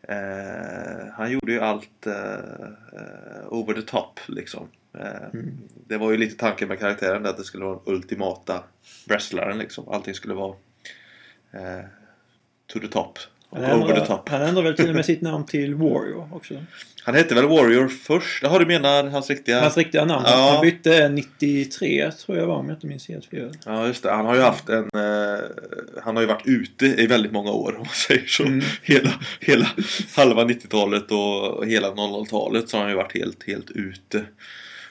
Eh, 0.02 1.06
han 1.12 1.30
gjorde 1.30 1.52
ju 1.52 1.60
allt 1.60 2.06
eh, 2.06 3.48
over 3.48 3.74
the 3.74 3.82
top 3.82 4.20
liksom. 4.26 4.68
Eh, 4.98 5.28
Mm. 5.32 5.58
Det 5.88 5.96
var 5.96 6.10
ju 6.10 6.16
lite 6.16 6.36
tanken 6.36 6.68
med 6.68 6.78
karaktären 6.78 7.26
att 7.26 7.36
det 7.36 7.44
skulle 7.44 7.64
vara 7.64 7.78
den 7.84 7.94
ultimata 7.94 8.62
wrestlaren 9.06 9.58
liksom. 9.58 9.88
Allting 9.88 10.14
skulle 10.14 10.34
vara 10.34 10.54
eh, 11.52 11.84
to 12.72 12.78
the 12.80 12.88
top. 12.88 13.18
Och 13.50 13.58
Han 13.58 13.82
over 13.82 13.86
the 13.86 14.00
ändrar, 14.00 14.06
top. 14.16 14.28
han 14.28 14.42
ändrar 14.42 14.62
väl 14.62 14.76
till 14.76 14.88
och 14.88 14.94
med 14.94 15.04
sitt 15.12 15.20
namn 15.20 15.46
till 15.46 15.74
Warrior 15.74 16.28
också. 16.34 16.54
Han 17.04 17.14
hette 17.14 17.34
väl 17.34 17.48
Warrior 17.48 17.88
först? 17.88 18.42
Jaha, 18.42 18.58
du 18.58 18.66
menar 18.66 19.04
hans 19.04 19.30
riktiga... 19.30 19.60
Hans 19.60 19.76
riktiga 19.76 20.04
namn. 20.04 20.24
Ja. 20.26 20.50
Han 20.52 20.60
bytte 20.62 21.08
93 21.08 22.10
tror 22.10 22.38
jag 22.38 22.46
var 22.46 22.54
om 22.56 22.68
jag 22.68 22.76
inte 22.76 22.86
minns 22.86 23.08
helt 23.08 23.24
fel. 23.26 23.52
Ja, 23.66 23.86
just 23.86 24.02
det. 24.02 24.10
Han 24.10 24.26
har 24.26 24.34
ju 24.34 24.40
haft 24.40 24.68
en... 24.68 24.84
Eh, 24.94 25.40
han 26.02 26.16
har 26.16 26.22
ju 26.22 26.26
varit 26.28 26.46
ute 26.46 26.86
i 26.86 27.06
väldigt 27.06 27.32
många 27.32 27.50
år 27.50 27.72
om 27.72 27.78
man 27.78 27.86
säger 28.08 28.26
så. 28.26 28.42
Mm. 28.42 28.60
Hela, 28.82 29.10
hela 29.40 29.66
halva 30.16 30.44
90-talet 30.44 31.10
och 31.10 31.66
hela 31.66 31.88
00-talet 31.90 32.68
så 32.68 32.76
har 32.76 32.82
han 32.82 32.90
ju 32.90 32.96
varit 32.96 33.14
helt, 33.14 33.46
helt 33.46 33.70
ute. 33.70 34.24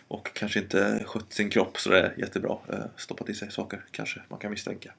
Och 0.10 0.34
kanske 0.34 0.60
inte 0.60 1.04
skött 1.06 1.34
sin 1.34 1.50
kropp 1.50 1.78
så 1.78 1.90
det 1.90 2.00
är 2.00 2.14
jättebra. 2.18 2.58
Eh, 2.68 2.80
stoppat 2.96 3.30
i 3.30 3.34
sig 3.34 3.52
saker 3.52 3.86
kanske 3.92 4.22
man 4.30 4.40
kan 4.40 4.52
misstänka. 4.52 4.94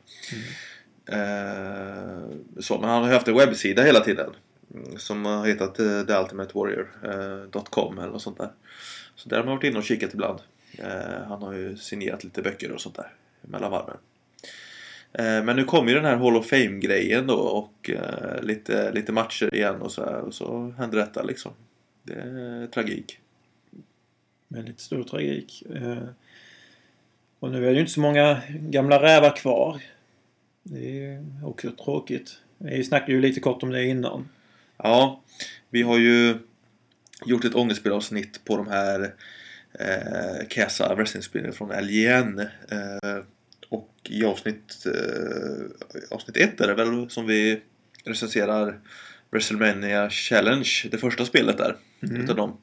Eh, 1.06 2.20
så, 2.60 2.78
men 2.78 2.90
han 2.90 3.02
har 3.02 3.08
ju 3.08 3.14
haft 3.14 3.28
en 3.28 3.36
webbsida 3.36 3.82
hela 3.82 4.00
tiden. 4.00 4.30
Mm, 4.74 4.98
som 4.98 5.24
har 5.24 5.46
hetat 5.46 5.78
eh, 5.78 6.02
theultimatewarrior.com 6.02 7.98
eh, 7.98 8.02
eller 8.02 8.12
något 8.12 8.22
sånt 8.22 8.38
där. 8.38 8.50
Så 9.14 9.28
där 9.28 9.36
har 9.36 9.44
man 9.44 9.54
varit 9.54 9.64
inne 9.64 9.78
och 9.78 9.84
kikat 9.84 10.14
ibland. 10.14 10.38
Eh, 10.78 11.22
han 11.28 11.42
har 11.42 11.52
ju 11.52 11.76
signerat 11.76 12.24
lite 12.24 12.42
böcker 12.42 12.72
och 12.72 12.80
sånt 12.80 12.96
där 12.96 13.12
mellan 13.40 13.70
varven. 13.70 13.96
Eh, 15.12 15.44
men 15.44 15.56
nu 15.56 15.64
kommer 15.64 15.88
ju 15.88 15.94
den 15.94 16.04
här 16.04 16.16
Hall 16.16 16.36
of 16.36 16.46
Fame-grejen 16.46 17.26
då 17.26 17.38
och 17.38 17.90
eh, 17.90 18.42
lite, 18.42 18.92
lite 18.92 19.12
matcher 19.12 19.54
igen 19.54 19.82
och 19.82 19.92
så 19.92 20.04
här. 20.04 20.20
Och 20.20 20.34
så 20.34 20.74
händer 20.78 20.98
detta 20.98 21.22
liksom. 21.22 21.52
Det 22.02 22.14
är 22.14 22.66
tragik. 22.66 23.20
Väldigt 24.52 24.80
stor 24.80 25.02
tragik. 25.04 25.62
Eh, 25.74 26.02
Och 27.38 27.50
nu 27.50 27.58
är 27.58 27.68
det 27.68 27.74
ju 27.74 27.80
inte 27.80 27.92
så 27.92 28.00
många 28.00 28.40
gamla 28.48 29.02
rävar 29.02 29.36
kvar. 29.36 29.80
Det 30.62 31.04
är 31.04 31.24
också 31.44 31.70
tråkigt. 31.70 32.38
Vi 32.58 32.84
snackade 32.84 33.12
ju 33.12 33.20
lite 33.20 33.40
kort 33.40 33.62
om 33.62 33.70
det 33.70 33.84
innan. 33.84 34.28
Ja, 34.76 35.22
vi 35.70 35.82
har 35.82 35.98
ju 35.98 36.38
gjort 37.26 37.44
ett 37.44 37.54
ångestspelavsnitt 37.54 38.44
på 38.44 38.56
de 38.56 38.66
här 38.68 39.14
eh, 39.72 40.48
Kesa 40.48 40.94
wrestlingspelen 40.94 41.52
från 41.52 41.68
LJN. 41.86 42.38
Eh, 42.40 43.24
och 43.68 43.90
i 44.08 44.24
avsnitt, 44.24 44.86
eh, 44.86 45.64
avsnitt 46.10 46.36
ett 46.36 46.60
är 46.60 46.66
det 46.66 46.74
väl 46.74 47.10
som 47.10 47.26
vi 47.26 47.60
recenserar 48.04 48.80
WrestleMania 49.30 50.10
Challenge, 50.10 50.70
det 50.90 50.98
första 50.98 51.24
spelet 51.24 51.58
där. 51.58 51.76
Mm. 52.02 52.20
Utav 52.20 52.36
dem. 52.36 52.56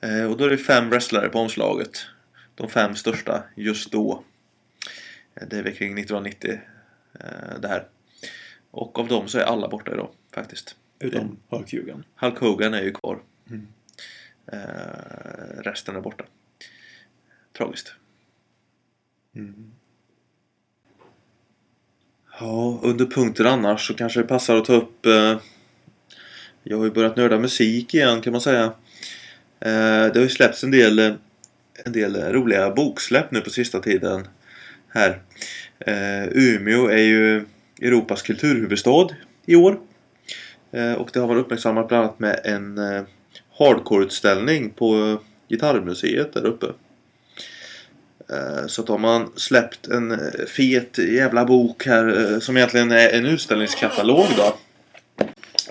Eh, 0.00 0.24
och 0.30 0.36
då 0.36 0.44
är 0.44 0.50
det 0.50 0.58
fem 0.58 0.90
wrestlare 0.90 1.28
på 1.28 1.38
omslaget. 1.38 2.06
De 2.54 2.68
fem 2.68 2.94
största 2.94 3.42
just 3.56 3.92
då. 3.92 4.24
Eh, 5.34 5.48
Det 5.48 5.58
är 5.58 5.62
väl 5.62 5.74
kring 5.74 5.98
1990 5.98 6.60
eh, 7.20 7.60
det 7.60 7.68
här. 7.68 7.88
Och 8.70 8.98
av 8.98 9.08
dem 9.08 9.28
så 9.28 9.38
är 9.38 9.42
alla 9.42 9.68
borta 9.68 9.92
idag 9.92 10.10
faktiskt. 10.34 10.76
Utom 10.98 11.36
Hulk 11.48 11.72
Hogan. 11.72 12.04
Hulk 12.16 12.38
Hogan 12.38 12.74
är 12.74 12.82
ju 12.82 12.92
kvar. 12.92 13.22
Mm. 13.50 13.66
Resten 15.62 15.96
är 15.96 16.00
borta. 16.00 16.24
Tragiskt. 17.56 17.94
Mm. 19.36 19.72
Ja, 22.40 22.80
under 22.82 23.06
punkter 23.06 23.44
annars 23.44 23.86
så 23.86 23.94
kanske 23.94 24.20
det 24.20 24.26
passar 24.26 24.56
att 24.56 24.64
ta 24.64 24.72
upp 24.74 25.06
eh, 25.06 25.38
Jag 26.62 26.76
har 26.76 26.84
ju 26.84 26.90
börjat 26.90 27.16
nörda 27.16 27.38
musik 27.38 27.94
igen 27.94 28.20
kan 28.20 28.32
man 28.32 28.40
säga. 28.40 28.72
Eh, 29.60 30.12
det 30.12 30.14
har 30.14 30.22
ju 30.22 30.28
släppts 30.28 30.64
en 30.64 30.70
del 30.70 30.98
eh, 30.98 31.12
En 31.84 31.92
del 31.92 32.16
roliga 32.32 32.70
boksläpp 32.70 33.30
nu 33.30 33.40
på 33.40 33.50
sista 33.50 33.80
tiden 33.80 34.28
Här. 34.88 35.22
Eh, 35.78 36.24
Umeå 36.32 36.88
är 36.88 37.02
ju 37.02 37.44
Europas 37.82 38.22
kulturhuvudstad 38.22 39.08
i 39.46 39.56
år. 39.56 39.78
Eh, 40.72 40.92
och 40.92 41.10
det 41.12 41.20
har 41.20 41.26
man 41.26 41.36
uppmärksammat 41.36 41.88
bland 41.88 42.04
annat 42.04 42.18
med 42.18 42.40
en 42.44 42.78
eh, 42.78 43.02
hardcore-utställning 43.58 44.70
på 44.70 45.18
Gitarrmuseet 45.48 46.32
där 46.32 46.46
uppe. 46.46 46.66
Eh, 48.32 48.66
Så 48.66 48.82
att 48.82 48.88
har 48.88 48.98
man 48.98 49.32
släppt 49.36 49.86
en 49.86 50.10
eh, 50.10 50.46
fet 50.48 50.98
jävla 50.98 51.44
bok 51.44 51.86
här 51.86 52.32
eh, 52.32 52.38
som 52.38 52.56
egentligen 52.56 52.90
är 52.92 53.08
en 53.08 53.26
utställningskatalog 53.26 54.26
då. 54.36 54.56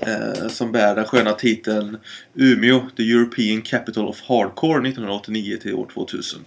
Eh, 0.01 0.47
Som 0.47 0.71
bär 0.71 0.95
den 0.95 1.05
sköna 1.05 1.33
titeln 1.33 1.97
Umeå, 2.35 2.81
the 2.97 3.03
European 3.03 3.62
Capital 3.62 4.07
of 4.07 4.21
Hardcore 4.21 4.88
1989 4.89 5.57
till 5.62 5.73
år 5.73 5.88
2000. 5.93 6.39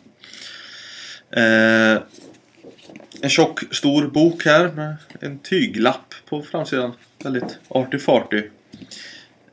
Eh, 1.31 2.03
En 3.21 3.29
tjock 3.31 3.75
stor 3.75 4.07
bok 4.07 4.45
här 4.45 4.73
med 4.73 4.97
en 5.21 5.39
tyglapp 5.39 6.15
på 6.29 6.43
framsidan. 6.43 6.93
Väldigt 7.25 7.59
arty-farty. 7.69 8.43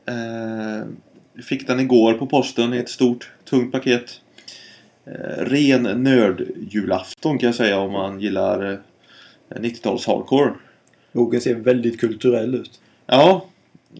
Eh, 0.06 0.86
fick 1.42 1.66
den 1.66 1.80
igår 1.80 2.14
på 2.14 2.26
posten 2.26 2.74
i 2.74 2.78
ett 2.78 2.88
stort 2.88 3.30
tungt 3.50 3.72
paket. 3.72 4.20
Eh, 5.06 5.44
ren 5.44 5.82
nördjulafton 5.82 7.38
kan 7.38 7.46
jag 7.46 7.54
säga 7.54 7.78
om 7.78 7.92
man 7.92 8.20
gillar 8.20 8.72
eh, 8.72 8.78
90-tals 9.60 10.06
hardcore. 10.06 10.52
Boken 11.12 11.40
ser 11.40 11.54
väldigt 11.54 12.00
kulturell 12.00 12.54
ut. 12.54 12.80
Ja. 13.06 13.46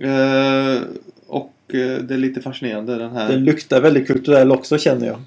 Eh, 0.01 0.83
och 1.27 1.55
eh, 1.75 1.99
det 1.99 2.15
är 2.15 2.19
lite 2.19 2.41
fascinerande 2.41 2.99
den 2.99 3.13
här. 3.13 3.29
Den 3.29 3.45
luktar 3.45 3.81
väldigt 3.81 4.07
kulturell 4.07 4.53
också 4.53 4.79
känner 4.79 5.07
jag. 5.07 5.23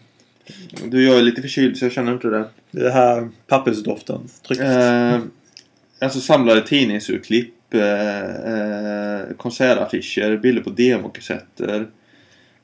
Du 0.86 1.04
jag 1.04 1.18
är 1.18 1.22
lite 1.22 1.42
förkyld 1.42 1.78
så 1.78 1.86
jag 1.86 1.92
känner 1.92 2.14
inte 2.14 2.28
det. 2.28 2.46
Det 2.72 2.92
här 2.92 3.30
pappersdoften. 3.48 4.30
Eh, 4.60 5.20
alltså 6.00 6.20
samlade 6.20 6.62
tidningsurklipp. 6.62 7.74
Eh, 7.74 8.26
eh, 8.54 9.34
konsertaffischer. 9.38 10.38
Bilder 10.38 10.62
på 10.62 10.70
demokassetter. 10.70 11.88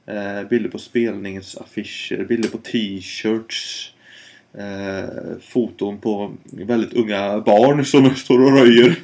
Eh, 0.05 0.47
bilder 0.49 0.69
på 0.69 0.79
spelningsaffischer. 0.79 2.25
Bilder 2.25 2.49
på 2.49 2.57
t-shirts. 2.57 3.91
Eh, 4.57 5.09
foton 5.41 5.97
på 5.97 6.33
väldigt 6.51 6.93
unga 6.93 7.39
barn 7.39 7.85
som 7.85 8.15
står 8.15 8.41
och 8.41 8.51
röjer. 8.51 8.95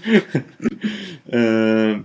eh, 1.26 2.00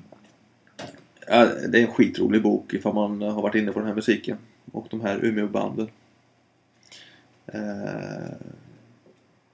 ja, 1.30 1.44
det 1.68 1.78
är 1.78 1.82
en 1.82 1.92
skitrolig 1.92 2.42
bok 2.42 2.74
ifall 2.74 2.94
man 2.94 3.22
har 3.22 3.42
varit 3.42 3.54
inne 3.54 3.72
på 3.72 3.78
den 3.78 3.88
här 3.88 3.94
musiken. 3.94 4.38
Och 4.72 4.86
de 4.90 5.00
här 5.00 5.24
Umeå-banden. 5.24 5.88
Eh, 7.46 8.30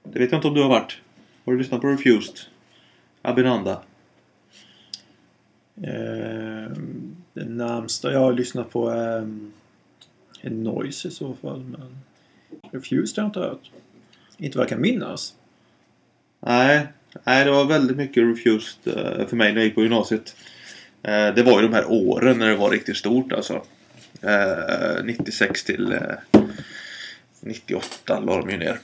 det 0.03 0.19
vet 0.19 0.31
jag 0.31 0.37
inte 0.37 0.47
om 0.47 0.53
du 0.53 0.61
har 0.61 0.69
varit. 0.69 0.97
Har 1.45 1.53
du 1.53 1.59
lyssnat 1.59 1.81
på 1.81 1.87
Refused? 1.87 2.35
Abinanda? 3.21 3.81
Eh, 5.75 6.71
det 7.33 7.45
närmsta 7.45 8.11
jag 8.11 8.19
har 8.19 8.33
lyssnat 8.33 8.69
på 8.69 8.89
är 8.89 9.21
en 10.41 10.63
Noise 10.63 11.07
i 11.07 11.11
så 11.11 11.33
fall. 11.33 11.63
Men 11.63 11.97
Refused 12.71 13.17
har 13.17 13.23
jag 13.23 13.29
inte 13.29 13.39
hört. 13.39 13.71
Inte 14.37 14.57
vad 14.57 14.63
jag 14.63 14.69
kan 14.69 14.81
minnas. 14.81 15.35
Nej, 16.39 16.87
nej, 17.23 17.45
det 17.45 17.51
var 17.51 17.65
väldigt 17.65 17.97
mycket 17.97 18.23
Refused 18.23 18.97
eh, 18.97 19.27
för 19.27 19.35
mig 19.35 19.53
när 19.53 19.59
jag 19.59 19.65
gick 19.65 19.75
på 19.75 19.83
gymnasiet. 19.83 20.35
Eh, 21.07 21.33
det 21.33 21.43
var 21.43 21.61
ju 21.61 21.67
de 21.67 21.73
här 21.73 21.91
åren 21.91 22.39
när 22.39 22.49
det 22.49 22.55
var 22.55 22.69
riktigt 22.69 22.97
stort 22.97 23.33
alltså. 23.33 23.61
Eh, 24.21 25.03
96 25.03 25.63
till 25.63 25.91
eh, 25.91 26.41
98 27.41 28.19
la 28.19 28.37
de 28.37 28.49
ju 28.49 28.57
ner. 28.57 28.79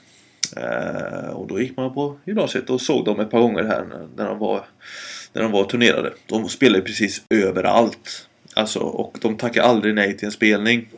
Eh, 0.58 1.30
och 1.30 1.48
då 1.48 1.62
gick 1.62 1.78
man 1.78 1.94
på 1.94 2.20
gymnasiet 2.26 2.70
och 2.70 2.82
såg 2.82 3.06
dem 3.06 3.20
ett 3.20 3.32
par 3.32 3.40
gånger 3.40 3.64
här 3.64 3.86
när, 4.16 4.26
de 4.26 4.40
var 4.40 4.66
när 5.34 5.42
de 5.42 5.52
var 5.52 5.64
turnerade. 5.64 6.14
De 6.26 6.50
spelade 6.50 6.84
precis 6.84 7.24
överallt. 7.30 8.28
Alltså, 8.54 8.80
och 8.80 9.18
de 9.22 9.38
tackade 9.38 9.68
aldrig 9.68 9.96
nej 9.96 10.18
till 10.18 10.26
en 10.26 10.32
spelning. 10.32 10.90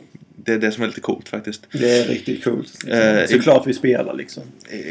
Det 0.46 0.52
är 0.52 0.58
det 0.58 0.72
som 0.72 0.82
är 0.82 0.86
lite 0.86 1.00
coolt 1.00 1.28
faktiskt. 1.28 1.66
Det 1.72 1.98
är 1.98 2.04
riktigt 2.04 2.44
coolt. 2.44 2.72
Eh, 2.88 3.26
Såklart 3.26 3.66
vi 3.66 3.74
spelar 3.74 4.14
liksom. 4.14 4.42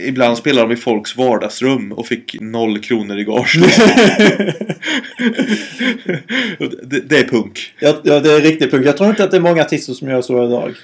Ibland 0.06 0.38
spelade 0.38 0.68
de 0.68 0.74
i 0.74 0.78
folks 0.78 1.18
vardagsrum 1.18 1.92
och 1.92 2.08
fick 2.08 2.42
noll 2.42 2.80
kronor 2.80 3.20
i 3.20 3.24
gage. 3.24 3.60
det, 6.84 7.00
det 7.00 7.18
är 7.18 7.28
punk. 7.28 7.74
ja, 7.80 8.02
ja, 8.04 8.20
det 8.20 8.32
är 8.32 8.42
riktigt 8.42 8.72
punkt. 8.72 8.86
Jag 8.86 8.98
tror 8.98 9.10
inte 9.10 9.24
att 9.24 9.32
det 9.32 9.38
är 9.38 9.42
många 9.42 9.62
artister 9.62 9.94
som 9.94 10.10
gör 10.10 10.22
så 10.22 10.46
idag. 10.46 10.76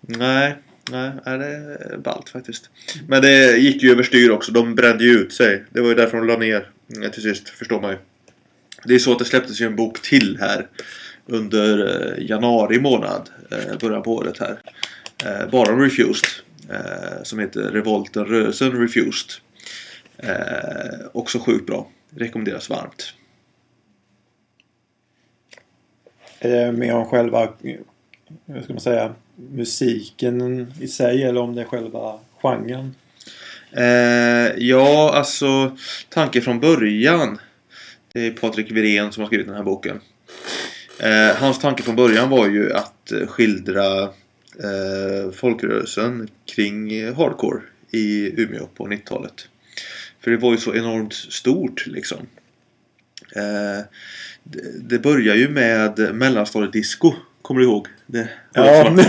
Nej, 0.00 0.54
nej, 0.90 1.10
nej, 1.26 1.38
det 1.38 1.44
är 1.44 1.98
ballt 2.04 2.28
faktiskt. 2.28 2.70
Men 3.08 3.22
det 3.22 3.56
gick 3.58 3.82
ju 3.82 3.90
överstyr 3.90 4.30
också. 4.30 4.52
De 4.52 4.74
brände 4.74 5.04
ju 5.04 5.10
ut 5.10 5.32
sig. 5.32 5.64
Det 5.70 5.80
var 5.80 5.88
ju 5.88 5.94
därför 5.94 6.16
de 6.16 6.26
la 6.26 6.36
ner 6.36 6.66
eh, 7.04 7.10
till 7.10 7.22
sist, 7.22 7.48
förstår 7.48 7.80
man 7.80 7.90
ju. 7.90 7.96
Det 8.84 8.94
är 8.94 8.98
så 8.98 9.12
att 9.12 9.18
det 9.18 9.24
släpptes 9.24 9.60
ju 9.60 9.66
en 9.66 9.76
bok 9.76 10.02
till 10.02 10.38
här 10.40 10.66
under 11.28 11.86
eh, 11.86 12.26
januari 12.26 12.80
månad, 12.80 13.30
eh, 13.50 13.78
början 13.80 14.02
på 14.02 14.14
året 14.14 14.38
här. 14.38 14.60
Eh, 15.24 15.50
bara 15.50 15.72
om 15.72 15.80
Refused. 15.80 16.28
Som 17.22 17.38
heter 17.38 17.60
Revolten 17.60 18.24
Rösen 18.24 18.72
Refused. 18.72 19.30
Också 21.12 21.38
sjukt 21.38 21.66
bra. 21.66 21.88
Rekommenderas 22.10 22.70
varmt. 22.70 23.14
Är 26.38 26.66
det 26.66 26.72
mer 26.72 26.94
om 26.94 27.04
själva, 27.04 27.52
vad 28.44 28.64
ska 28.64 28.72
man 28.72 28.80
säga, 28.80 29.14
musiken 29.36 30.66
i 30.80 30.88
sig 30.88 31.24
eller 31.24 31.40
om 31.40 31.54
det 31.54 31.60
är 31.60 31.66
själva 31.66 32.18
genren? 32.42 32.94
Eh, 33.72 34.54
ja, 34.56 35.12
alltså 35.14 35.76
tanken 36.08 36.42
från 36.42 36.60
början. 36.60 37.38
Det 38.12 38.26
är 38.26 38.30
Patrik 38.30 38.70
Wirén 38.70 39.12
som 39.12 39.20
har 39.20 39.26
skrivit 39.26 39.46
den 39.46 39.56
här 39.56 39.62
boken. 39.62 40.00
Eh, 41.00 41.36
hans 41.36 41.58
tanke 41.58 41.82
från 41.82 41.96
början 41.96 42.30
var 42.30 42.48
ju 42.48 42.72
att 42.72 43.12
eh, 43.12 43.26
skildra 43.26 44.02
eh, 44.02 45.32
folkrörelsen 45.34 46.28
kring 46.54 47.06
hardcore 47.14 47.60
i 47.90 48.32
Umeå 48.42 48.66
på 48.66 48.86
90-talet. 48.86 49.48
För 50.20 50.30
det 50.30 50.36
var 50.36 50.52
ju 50.52 50.58
så 50.58 50.74
enormt 50.74 51.14
stort 51.14 51.86
liksom. 51.86 52.18
Eh, 53.36 53.84
det, 54.42 54.88
det 54.88 54.98
börjar 54.98 55.34
ju 55.34 55.48
med 55.48 56.14
mellanstadiedisco. 56.14 57.12
Kommer 57.42 57.60
du 57.60 57.66
ihåg? 57.66 57.86
Det, 58.06 58.28
Ja. 58.54 58.96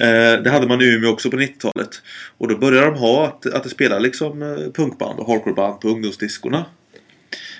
Eh, 0.00 0.42
det 0.42 0.50
hade 0.50 0.66
man 0.66 0.80
i 0.80 0.84
Umeå 0.84 1.10
också 1.10 1.30
på 1.30 1.36
90-talet. 1.36 2.02
Och 2.38 2.48
då 2.48 2.58
började 2.58 2.86
de 2.86 2.98
ha 2.98 3.26
att, 3.26 3.46
att 3.46 3.62
det 3.62 3.68
spelade 3.68 4.02
liksom 4.02 4.42
eh, 4.42 4.72
punkband 4.74 5.18
och 5.18 5.26
hardcoreband 5.26 5.80
på 5.80 5.88
ungdomsdiskorna. 5.88 6.64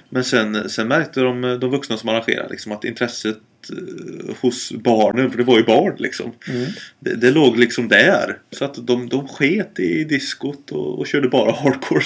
Men 0.09 0.25
sen, 0.25 0.71
sen 0.71 0.88
märkte 0.88 1.21
de, 1.21 1.59
de 1.61 1.71
vuxna 1.71 1.97
som 1.97 2.09
arrangerade 2.09 2.49
liksom 2.49 2.73
att 2.73 2.85
intresset 2.85 3.38
eh, 3.71 4.37
hos 4.40 4.73
barnen, 4.73 5.31
för 5.31 5.38
det 5.38 5.44
var 5.44 5.59
ju 5.59 5.64
barn 5.64 5.97
liksom. 5.99 6.33
Mm. 6.49 6.66
Det, 7.01 7.14
det 7.14 7.31
låg 7.31 7.57
liksom 7.57 7.88
där. 7.88 8.38
Så 8.51 8.64
att 8.64 8.87
de, 8.87 9.09
de 9.09 9.29
sket 9.29 9.79
i 9.79 10.05
diskot 10.05 10.73
och, 10.73 10.99
och 10.99 11.07
körde 11.07 11.29
bara 11.29 11.53
hardcore. 11.53 12.05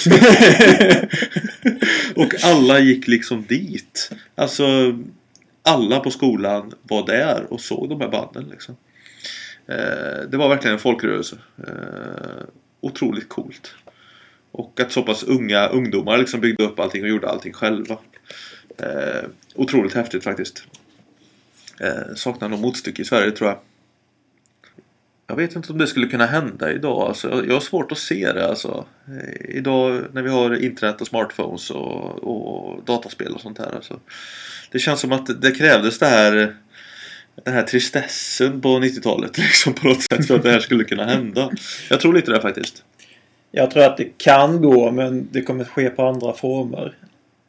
och 2.15 2.33
alla 2.43 2.79
gick 2.79 3.07
liksom 3.07 3.45
dit. 3.49 4.11
Alltså 4.35 4.99
alla 5.63 5.99
på 5.99 6.11
skolan 6.11 6.73
var 6.81 7.05
där 7.05 7.53
och 7.53 7.61
såg 7.61 7.89
de 7.89 8.01
här 8.01 8.09
banden 8.09 8.47
liksom. 8.51 8.75
Eh, 9.67 10.29
det 10.31 10.37
var 10.37 10.49
verkligen 10.49 10.73
en 10.73 10.79
folkrörelse. 10.79 11.35
Eh, 11.67 12.43
otroligt 12.81 13.29
coolt. 13.29 13.75
Och 14.53 14.79
att 14.79 14.91
så 14.91 15.03
pass 15.03 15.23
unga 15.23 15.67
ungdomar 15.67 16.17
liksom 16.17 16.41
byggde 16.41 16.63
upp 16.63 16.79
allting 16.79 17.03
och 17.03 17.09
gjorde 17.09 17.29
allting 17.29 17.53
själva. 17.53 17.97
Eh, 18.77 19.29
otroligt 19.55 19.93
häftigt 19.93 20.23
faktiskt. 20.23 20.63
Eh, 21.79 22.15
saknar 22.15 22.49
nog 22.49 22.59
motstycke 22.59 23.01
i 23.01 23.05
Sverige 23.05 23.31
tror 23.31 23.49
jag. 23.49 23.59
Jag 25.27 25.35
vet 25.35 25.55
inte 25.55 25.71
om 25.71 25.77
det 25.77 25.87
skulle 25.87 26.07
kunna 26.07 26.25
hända 26.25 26.71
idag. 26.71 27.01
Alltså, 27.01 27.45
jag 27.47 27.53
har 27.53 27.61
svårt 27.61 27.91
att 27.91 27.97
se 27.97 28.31
det. 28.31 28.47
Alltså. 28.47 28.85
Eh, 29.07 29.55
idag 29.57 30.03
när 30.13 30.21
vi 30.21 30.29
har 30.29 30.63
internet 30.63 31.01
och 31.01 31.07
smartphones 31.07 31.71
och, 31.71 32.23
och 32.23 32.83
dataspel 32.83 33.33
och 33.33 33.41
sånt 33.41 33.57
här. 33.57 33.75
Alltså. 33.75 33.99
Det 34.71 34.79
känns 34.79 34.99
som 34.99 35.11
att 35.11 35.41
det 35.41 35.51
krävdes 35.51 35.99
det 35.99 36.05
här 36.05 36.55
den 37.43 37.53
här 37.53 37.63
tristessen 37.63 38.61
på 38.61 38.79
90-talet 38.79 39.37
liksom 39.37 39.73
på 39.73 39.87
något 39.87 40.01
sätt 40.01 40.27
för 40.27 40.35
att 40.35 40.43
det 40.43 40.51
här 40.51 40.59
skulle 40.59 40.83
kunna 40.83 41.05
hända. 41.05 41.51
Jag 41.89 41.99
tror 41.99 42.13
lite 42.13 42.31
det 42.31 42.41
faktiskt. 42.41 42.83
Jag 43.55 43.71
tror 43.71 43.83
att 43.83 43.97
det 43.97 44.17
kan 44.17 44.61
gå 44.61 44.91
men 44.91 45.27
det 45.31 45.41
kommer 45.41 45.63
ske 45.63 45.89
på 45.89 46.03
andra 46.03 46.33
former. 46.33 46.95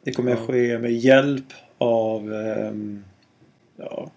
Det 0.03 0.11
kommer 0.11 0.31
Ja. 0.31 0.37
ske 0.37 0.77
med 0.79 0.93
hjälp 0.93 1.45
av 1.77 2.33
ehm, 2.33 3.03
ja, 3.77 4.11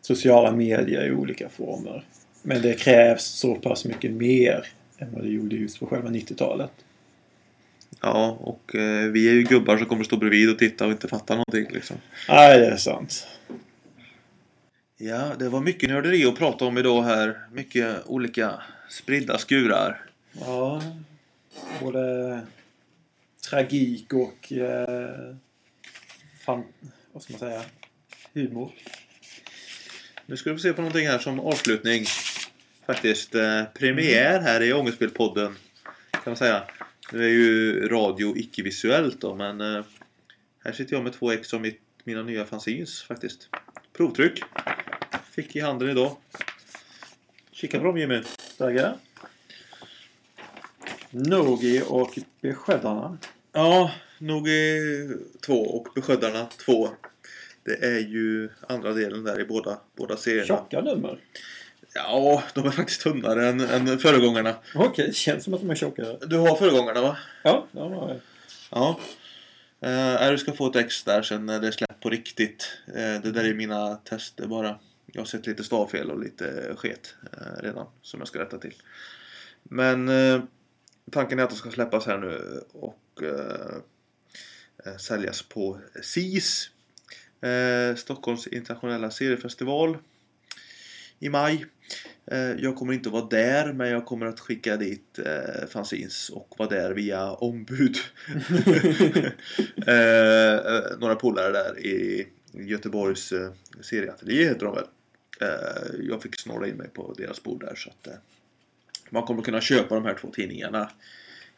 sociala 0.00 0.52
medier 0.52 1.06
i 1.06 1.12
olika 1.12 1.48
former. 1.48 2.04
Men 2.42 2.62
det 2.62 2.72
krävs 2.74 3.24
så 3.24 3.54
pass 3.54 3.84
mycket 3.84 4.10
mer 4.12 4.66
än 4.98 5.12
vad 5.12 5.22
det 5.22 5.28
gjorde 5.28 5.56
just 5.56 5.80
på 5.80 5.86
själva 5.86 6.08
90-talet. 6.08 6.70
Ja, 8.00 8.36
och 8.40 8.74
eh, 8.74 9.10
vi 9.10 9.28
är 9.28 9.32
ju 9.32 9.42
gubbar 9.42 9.76
som 9.76 9.86
kommer 9.86 10.04
stå 10.04 10.16
bredvid 10.16 10.50
och 10.50 10.58
titta 10.58 10.84
och 10.86 10.90
inte 10.92 11.08
fatta 11.08 11.34
någonting 11.34 11.66
liksom. 11.74 11.96
Nej, 12.28 12.58
det 12.60 12.66
är 12.66 12.76
sant. 12.76 13.26
Ja, 14.96 15.30
det 15.38 15.48
var 15.48 15.60
mycket 15.60 15.88
nörderi 15.90 16.24
att 16.26 16.38
prata 16.38 16.64
om 16.64 16.78
idag 16.78 17.02
här. 17.02 17.38
Mycket 17.52 17.96
olika 18.06 18.52
spridda 18.90 19.38
skurar. 19.38 20.00
Ja, 20.40 20.82
både 21.80 22.46
tragik 23.50 24.12
och 24.12 24.52
eh, 24.52 25.36
fan, 26.44 26.64
vad 27.12 27.22
ska 27.22 27.32
man 27.32 27.40
säga, 27.40 27.62
humor. 28.34 28.72
Nu 30.26 30.36
ska 30.36 30.50
vi 30.50 30.56
få 30.56 30.62
se 30.62 30.72
på 30.72 30.80
någonting 30.80 31.06
här 31.06 31.18
som 31.18 31.40
avslutning. 31.40 32.04
Faktiskt 32.86 33.34
eh, 33.34 33.64
premiär 33.64 34.40
här 34.40 34.62
i 34.62 34.72
Ångestspelpodden. 34.72 35.56
Kan 36.10 36.22
man 36.24 36.36
säga. 36.36 36.62
Nu 37.12 37.24
är 37.24 37.28
ju 37.28 37.88
radio 37.88 38.36
icke-visuellt 38.36 39.20
då 39.20 39.34
men 39.34 39.60
eh, 39.60 39.84
här 40.64 40.72
sitter 40.72 40.96
jag 40.96 41.04
med 41.04 41.12
två 41.12 41.32
ex 41.32 41.54
av 41.54 41.60
mitt, 41.60 41.80
mina 42.04 42.22
nya 42.22 42.44
fanzines 42.44 43.02
faktiskt. 43.02 43.48
Provtryck. 43.92 44.42
Fick 45.30 45.56
i 45.56 45.60
handen 45.60 45.90
idag. 45.90 46.16
Kika 47.52 47.78
på 47.78 47.84
dem 47.84 47.98
Jimmy. 47.98 48.22
Tackar. 48.58 49.09
Nogi 51.10 51.82
och 51.88 52.18
Beskyddarna. 52.40 53.18
Ja, 53.52 53.90
nog 54.18 54.48
är 54.48 55.16
två 55.46 55.62
och 55.62 55.88
Beskyddarna 55.94 56.46
två. 56.66 56.88
Det 57.64 57.84
är 57.84 57.98
ju 57.98 58.48
andra 58.68 58.92
delen 58.92 59.24
där 59.24 59.40
i 59.40 59.44
båda, 59.44 59.80
båda 59.96 60.16
serierna. 60.16 60.46
Tjocka 60.46 60.80
nummer. 60.80 61.18
Ja, 61.94 62.42
de 62.54 62.66
är 62.66 62.70
faktiskt 62.70 63.00
tunnare 63.00 63.48
än, 63.48 63.60
än 63.60 63.98
föregångarna. 63.98 64.54
Okej, 64.74 65.06
det 65.06 65.14
känns 65.14 65.44
som 65.44 65.54
att 65.54 65.60
de 65.60 65.70
är 65.70 65.74
tjockare. 65.74 66.18
Du 66.26 66.36
har 66.36 66.56
föregångarna 66.56 67.00
va? 67.00 67.16
Ja, 67.42 67.66
ja, 67.72 67.90
ja. 67.90 68.16
Ja. 68.70 69.00
Uh, 69.84 70.30
du 70.30 70.38
ska 70.38 70.52
få 70.52 70.66
ett 70.66 70.76
ex 70.76 71.04
där 71.04 71.22
sen 71.22 71.46
när 71.46 71.60
det 71.60 71.66
är 71.66 71.72
släppt 71.72 72.00
på 72.00 72.10
riktigt. 72.10 72.78
Eh, 72.86 73.22
det 73.22 73.30
där 73.32 73.44
är 73.44 73.54
mina 73.54 73.94
tester 73.94 74.46
bara. 74.46 74.78
Jag 75.06 75.20
har 75.20 75.26
sett 75.26 75.46
lite 75.46 75.64
stavfel 75.64 76.10
och 76.10 76.20
lite 76.20 76.74
sket 76.76 77.14
eh, 77.32 77.62
redan 77.62 77.86
som 78.02 78.20
jag 78.20 78.28
ska 78.28 78.38
rätta 78.38 78.58
till. 78.58 78.74
Men 79.62 80.08
tanken 81.10 81.38
är 81.38 81.42
att 81.42 81.50
de 81.50 81.56
ska 81.56 81.70
släppas 81.70 82.06
här 82.06 82.18
nu 82.18 82.60
och 82.72 83.22
eh, 83.22 83.76
eh, 84.86 84.96
säljas 84.96 85.42
på 85.42 85.78
SIS. 86.02 86.70
Eh, 87.40 87.94
Stockholms 87.96 88.46
internationella 88.46 89.10
seriefestival. 89.10 89.98
I 91.18 91.28
maj. 91.28 91.66
Eh, 92.26 92.38
jag 92.38 92.76
kommer 92.76 92.92
inte 92.92 93.08
att 93.08 93.12
vara 93.12 93.26
där 93.26 93.72
men 93.72 93.88
jag 93.88 94.06
kommer 94.06 94.26
att 94.26 94.40
skicka 94.40 94.76
dit 94.76 95.18
eh, 95.18 95.66
fanzines 95.68 96.30
och 96.30 96.54
vara 96.58 96.68
där 96.68 96.90
via 96.90 97.32
ombud. 97.32 97.96
eh, 99.86 100.54
eh, 100.54 100.98
några 100.98 101.14
polare 101.14 101.52
där 101.52 101.78
i 101.78 102.28
Göteborgs 102.52 103.32
eh, 103.32 103.52
serieateljé 103.80 104.44
heter 104.44 104.66
de 104.66 104.74
väl. 104.74 104.86
Jag 106.00 106.22
fick 106.22 106.40
snåra 106.40 106.68
in 106.68 106.76
mig 106.76 106.88
på 106.88 107.14
deras 107.16 107.42
bord 107.42 107.60
där 107.60 107.74
så 107.74 107.90
att 107.90 108.08
man 109.10 109.22
kommer 109.22 109.42
kunna 109.42 109.60
köpa 109.60 109.94
de 109.94 110.04
här 110.04 110.14
två 110.14 110.30
tidningarna 110.30 110.90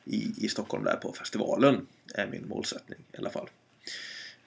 i, 0.05 0.45
i 0.45 0.49
Stockholm 0.49 0.85
där 0.85 0.97
på 0.97 1.13
festivalen. 1.13 1.87
Är 2.15 2.27
min 2.27 2.49
målsättning 2.49 2.99
i 3.13 3.17
alla 3.17 3.31
fall. 3.31 3.49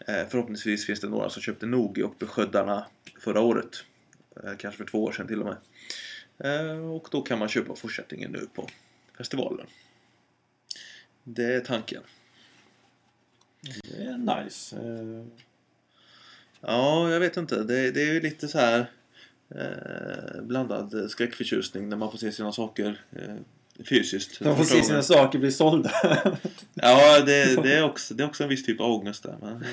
Eh, 0.08 0.28
förhoppningsvis 0.30 0.86
finns 0.86 1.00
det 1.00 1.10
några 1.10 1.30
som 1.30 1.42
köpte 1.42 1.66
Nogi 1.66 2.04
och 2.04 2.16
Beskyddarna 2.20 2.86
förra 3.20 3.42
året. 3.42 3.84
Eh, 4.44 4.56
kanske 4.58 4.78
för 4.78 4.86
två 4.86 5.04
år 5.04 5.12
sedan 5.12 5.28
till 5.28 5.42
och 5.42 5.46
med. 5.46 5.58
Eh, 6.38 6.92
och 6.92 7.08
då 7.12 7.22
kan 7.22 7.40
man 7.40 7.50
köpa 7.50 7.76
fortsättningen 7.76 8.32
nu 8.32 8.48
på 8.54 8.70
festivalen. 9.18 9.68
Det 11.24 11.54
är 11.56 11.60
tanken. 11.60 12.04
Det 13.62 14.04
är 14.04 14.44
nice. 14.44 14.76
Ja, 16.62 17.12
jag 17.12 17.20
vet 17.20 17.38
inte. 17.38 17.64
Det, 17.64 17.92
det 17.92 18.02
är 18.02 18.14
ju 18.14 18.22
lite 18.22 18.48
så 18.48 18.58
här 18.58 18.92
eh, 19.50 20.42
blandad 20.42 21.12
skräckförtjusning 21.12 21.90
när 21.90 21.98
man 21.98 22.12
får 22.12 22.18
se 22.18 22.32
sina 22.32 22.52
saker 22.52 23.02
eh, 23.12 23.36
fysiskt. 23.84 24.40
De 24.40 24.58
får 24.58 24.64
se 24.64 24.84
sina 24.84 25.04
saker 25.04 25.40
bli 25.40 25.52
sålda. 25.52 25.92
Ja, 26.74 27.22
det, 27.22 27.64
det, 27.64 27.74
är 27.74 27.84
också, 27.84 28.14
det 28.14 28.24
är 28.24 28.28
också 28.28 28.44
en 28.44 28.50
viss 28.50 28.66
typ 28.66 28.82
av 28.82 28.92
ångest 28.92 29.24
där. 29.24 29.38
Men 29.42 29.64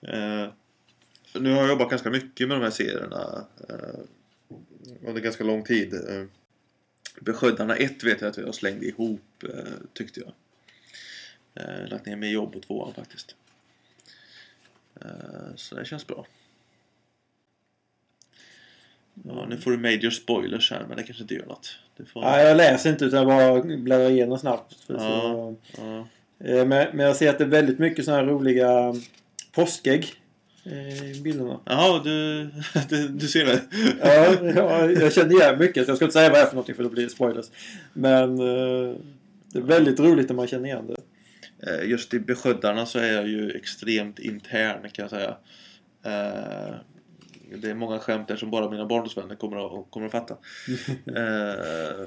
eh, 0.44 0.52
nu 1.34 1.52
har 1.52 1.60
jag 1.60 1.68
jobbat 1.68 1.90
ganska 1.90 2.10
mycket 2.10 2.48
med 2.48 2.56
de 2.56 2.62
här 2.62 2.70
serierna 2.70 3.46
eh, 3.68 4.00
under 5.06 5.20
ganska 5.20 5.44
lång 5.44 5.64
tid. 5.64 5.94
Eh, 5.94 6.24
Beskyddarna 7.20 7.76
1 7.76 8.04
vet 8.04 8.20
jag 8.20 8.30
att 8.30 8.36
jag 8.36 8.54
slängde 8.54 8.86
ihop, 8.86 9.44
tyckte 9.92 10.20
jag. 10.20 10.32
Lagt 11.88 12.06
ner 12.06 12.16
mer 12.16 12.28
jobb 12.28 12.52
på 12.52 12.60
tvåan 12.60 12.94
faktiskt. 12.94 13.34
Så 15.56 15.74
det 15.74 15.84
känns 15.84 16.06
bra. 16.06 16.26
Ja, 19.24 19.46
nu 19.48 19.56
får 19.56 19.70
du 19.70 19.76
major 19.76 20.10
spoilers 20.10 20.70
här, 20.70 20.84
men 20.88 20.96
det 20.96 21.02
kanske 21.02 21.22
inte 21.22 21.34
gör 21.34 21.46
något. 21.46 21.78
Får... 22.12 22.20
Nej, 22.20 22.46
jag 22.46 22.56
läser 22.56 22.90
inte 22.90 23.04
utan 23.04 23.18
jag 23.18 23.26
bara 23.28 23.76
bläddrar 23.76 24.10
igenom 24.10 24.38
snabbt. 24.38 24.76
Ja. 24.86 24.98
så, 24.98 25.56
Ja. 25.78 26.06
eh, 26.46 26.66
men, 26.66 26.96
men 26.96 27.06
jag 27.06 27.16
ser 27.16 27.30
att 27.30 27.38
det 27.38 27.44
är 27.44 27.48
väldigt 27.48 27.78
mycket 27.78 28.04
sådana 28.04 28.22
här 28.22 28.28
roliga 28.28 28.94
påskägg 29.52 30.12
eh, 30.64 31.10
i 31.10 31.20
bilderna. 31.20 31.60
Jaha, 31.64 32.00
du, 32.04 32.44
du, 32.88 33.08
du 33.08 33.28
ser 33.28 33.44
det? 33.46 33.60
Ja, 34.02 34.36
ja, 34.56 34.90
jag 34.90 35.12
känner 35.12 35.34
igen 35.34 35.58
mycket. 35.58 35.88
Jag 35.88 35.96
ska 35.96 36.04
inte 36.04 36.12
säga 36.12 36.28
vad 36.30 36.38
det 36.38 36.42
är 36.42 36.46
för 36.46 36.54
någonting 36.54 36.74
för 36.74 36.82
då 36.82 36.88
blir 36.88 37.04
det 37.04 37.10
spoilers. 37.10 37.46
Men 37.92 38.38
eh, 38.38 38.94
det 39.52 39.58
är 39.58 39.62
väldigt 39.62 40.00
roligt 40.00 40.28
när 40.28 40.36
man 40.36 40.46
känner 40.46 40.64
igen 40.68 40.86
det. 40.86 40.96
Just 41.84 42.14
i 42.14 42.18
Beskyddarna 42.20 42.86
så 42.86 42.98
är 42.98 43.12
jag 43.12 43.28
ju 43.28 43.50
extremt 43.50 44.18
intern 44.18 44.90
kan 44.92 45.02
jag 45.02 45.10
säga. 45.10 45.36
Det 47.56 47.70
är 47.70 47.74
många 47.74 47.98
skämt 47.98 48.28
där 48.28 48.36
som 48.36 48.50
bara 48.50 48.70
mina 48.70 48.86
barndomsvänner 48.86 49.34
kommer 49.34 49.80
att, 49.80 49.90
kommer 49.90 50.06
att 50.06 50.12
fatta. 50.12 50.36
Eh, 51.16 52.06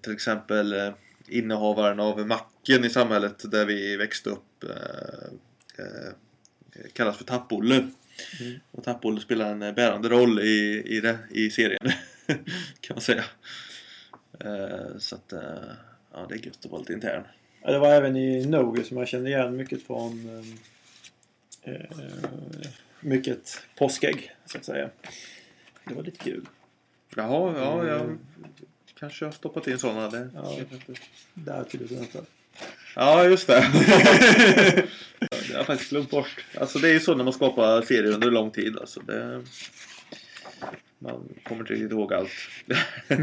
Till 0.00 0.12
exempel 0.12 0.72
eh, 0.72 0.92
innehavaren 1.28 2.00
av 2.00 2.26
macken 2.26 2.84
i 2.84 2.90
samhället 2.90 3.50
där 3.50 3.66
vi 3.66 3.96
växte 3.96 4.30
upp 4.30 4.64
eh, 4.64 5.84
eh, 5.84 6.12
kallas 6.92 7.16
för 7.16 7.24
Tappolle. 7.24 7.88
Och 8.70 8.84
Tappolle 8.84 9.20
spelar 9.20 9.50
en 9.50 9.74
bärande 9.74 10.08
roll 10.08 10.40
i, 10.40 10.82
i, 10.86 11.00
det, 11.00 11.18
i 11.30 11.50
serien 11.50 11.92
kan 12.80 12.94
man 12.94 13.00
säga. 13.00 13.24
Eh, 14.40 14.98
Så 14.98 15.14
att 15.14 15.32
eh, 15.32 15.40
ja, 16.12 16.26
det 16.28 16.34
är 16.34 16.46
gött 16.46 16.64
att 16.64 16.70
vara 16.70 16.80
lite 16.80 16.92
intern. 16.92 17.22
Ja, 17.62 17.72
det 17.72 17.78
var 17.78 17.88
även 17.88 18.16
i 18.16 18.46
Nogi 18.46 18.84
som 18.84 18.96
jag 18.96 19.08
kände 19.08 19.30
igen 19.30 19.56
mycket 19.56 19.82
från 19.82 20.44
mycket 23.02 23.62
påskägg 23.78 24.30
så 24.46 24.58
att 24.58 24.64
säga. 24.64 24.90
Det 25.84 25.94
var 25.94 26.02
lite 26.02 26.18
kul. 26.18 26.46
Jaha, 27.16 27.54
ja, 27.58 27.86
jag 27.86 28.00
Mm. 28.00 28.18
kanske 28.98 29.24
har 29.24 29.32
stoppat 29.32 29.66
in 29.66 29.78
sådana. 29.78 30.08
Det. 30.10 30.30
Ja. 30.34 30.58
Där 31.34 31.64
till 31.64 31.84
exempel. 31.84 32.24
Ja, 32.96 33.24
just 33.24 33.46
det. 33.46 33.54
det 35.18 35.28
har 35.48 35.54
jag 35.54 35.66
faktiskt 35.66 35.90
glömt 35.90 36.10
bort. 36.10 36.44
Alltså 36.60 36.78
det 36.78 36.88
är 36.88 36.92
ju 36.92 37.00
så 37.00 37.14
när 37.14 37.24
man 37.24 37.32
skapar 37.32 37.82
serier 37.82 38.12
under 38.14 38.30
lång 38.30 38.50
tid. 38.50 38.76
Alltså, 38.78 39.00
det... 39.00 39.42
Man 40.98 41.28
kommer 41.44 41.60
inte 41.60 41.72
riktigt 41.72 41.90
ihåg 41.92 42.12
allt. 42.12 42.30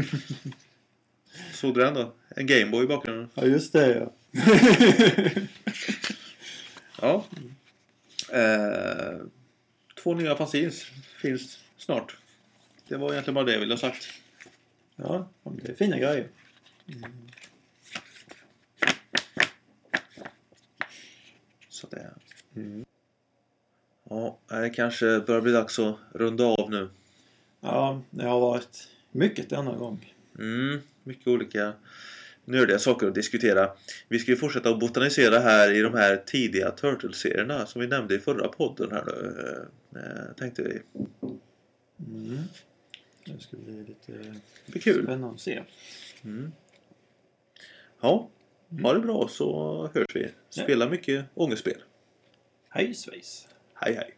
Såg 1.52 1.74
du 1.74 1.80
den 1.80 1.94
då? 1.94 2.12
En 2.36 2.46
Gameboy 2.46 2.84
i 2.84 2.86
bakgrunden. 2.86 3.28
Ja 3.34 3.44
just 3.44 3.72
det 3.72 3.94
ja. 3.98 4.12
Ja. 7.02 7.24
Eh, 8.32 9.16
två 10.02 10.14
nya 10.14 10.36
fanzines 10.36 10.84
finns 11.20 11.58
snart. 11.76 12.16
Det 12.88 12.96
var 12.96 13.12
egentligen 13.12 13.34
bara 13.34 13.44
det 13.44 13.52
jag 13.52 13.60
ville 13.60 13.74
ha 13.74 13.78
sagt. 13.78 14.08
Ja, 14.96 15.28
det 15.42 15.68
är 15.68 15.74
fina 15.74 15.98
grejer. 15.98 16.28
Så 21.68 21.86
det... 21.86 22.10
Ja, 24.08 24.38
det 24.48 24.70
kanske 24.70 25.20
börjar 25.20 25.40
bli 25.40 25.52
dags 25.52 25.78
att 25.78 25.96
runda 26.14 26.44
av 26.44 26.70
nu. 26.70 26.90
Ja, 27.60 28.02
det 28.10 28.24
har 28.24 28.40
varit 28.40 28.88
mycket 29.10 29.50
denna 29.50 29.76
gång. 29.76 30.14
Mm, 30.38 30.80
mycket 31.04 31.26
olika 31.26 31.72
nördiga 32.50 32.78
saker 32.78 33.06
att 33.06 33.14
diskutera. 33.14 33.70
Vi 34.08 34.18
ska 34.18 34.30
ju 34.30 34.36
fortsätta 34.36 34.70
att 34.70 34.80
botanisera 34.80 35.38
här 35.38 35.72
i 35.72 35.80
de 35.82 35.94
här 35.94 36.16
tidiga 36.26 36.70
Turtles-serierna 36.70 37.66
som 37.66 37.80
vi 37.80 37.86
nämnde 37.86 38.14
i 38.14 38.18
förra 38.18 38.48
podden 38.48 38.90
här 38.92 39.04
nu. 39.06 39.66
eh, 39.96 40.34
Tänkte 40.36 40.62
vi. 40.62 40.80
Mm. 42.06 42.38
Det 43.24 43.40
ska 43.42 43.56
bli 43.56 43.72
lite 43.78 44.12
Det 44.66 44.72
blir 44.72 44.82
kul. 44.82 45.02
spännande 45.04 45.34
att 45.34 45.40
se. 45.40 45.62
Ja, 48.00 48.28
ha 48.82 48.94
det 48.94 49.00
bra 49.00 49.28
så 49.28 49.90
hörs 49.94 50.14
vi. 50.16 50.28
Spela 50.50 50.88
mycket 50.88 51.24
ångestspel. 51.34 51.82
Hej 52.68 52.94
svejs! 52.94 53.48
Hej 53.74 53.94
hej! 53.94 54.14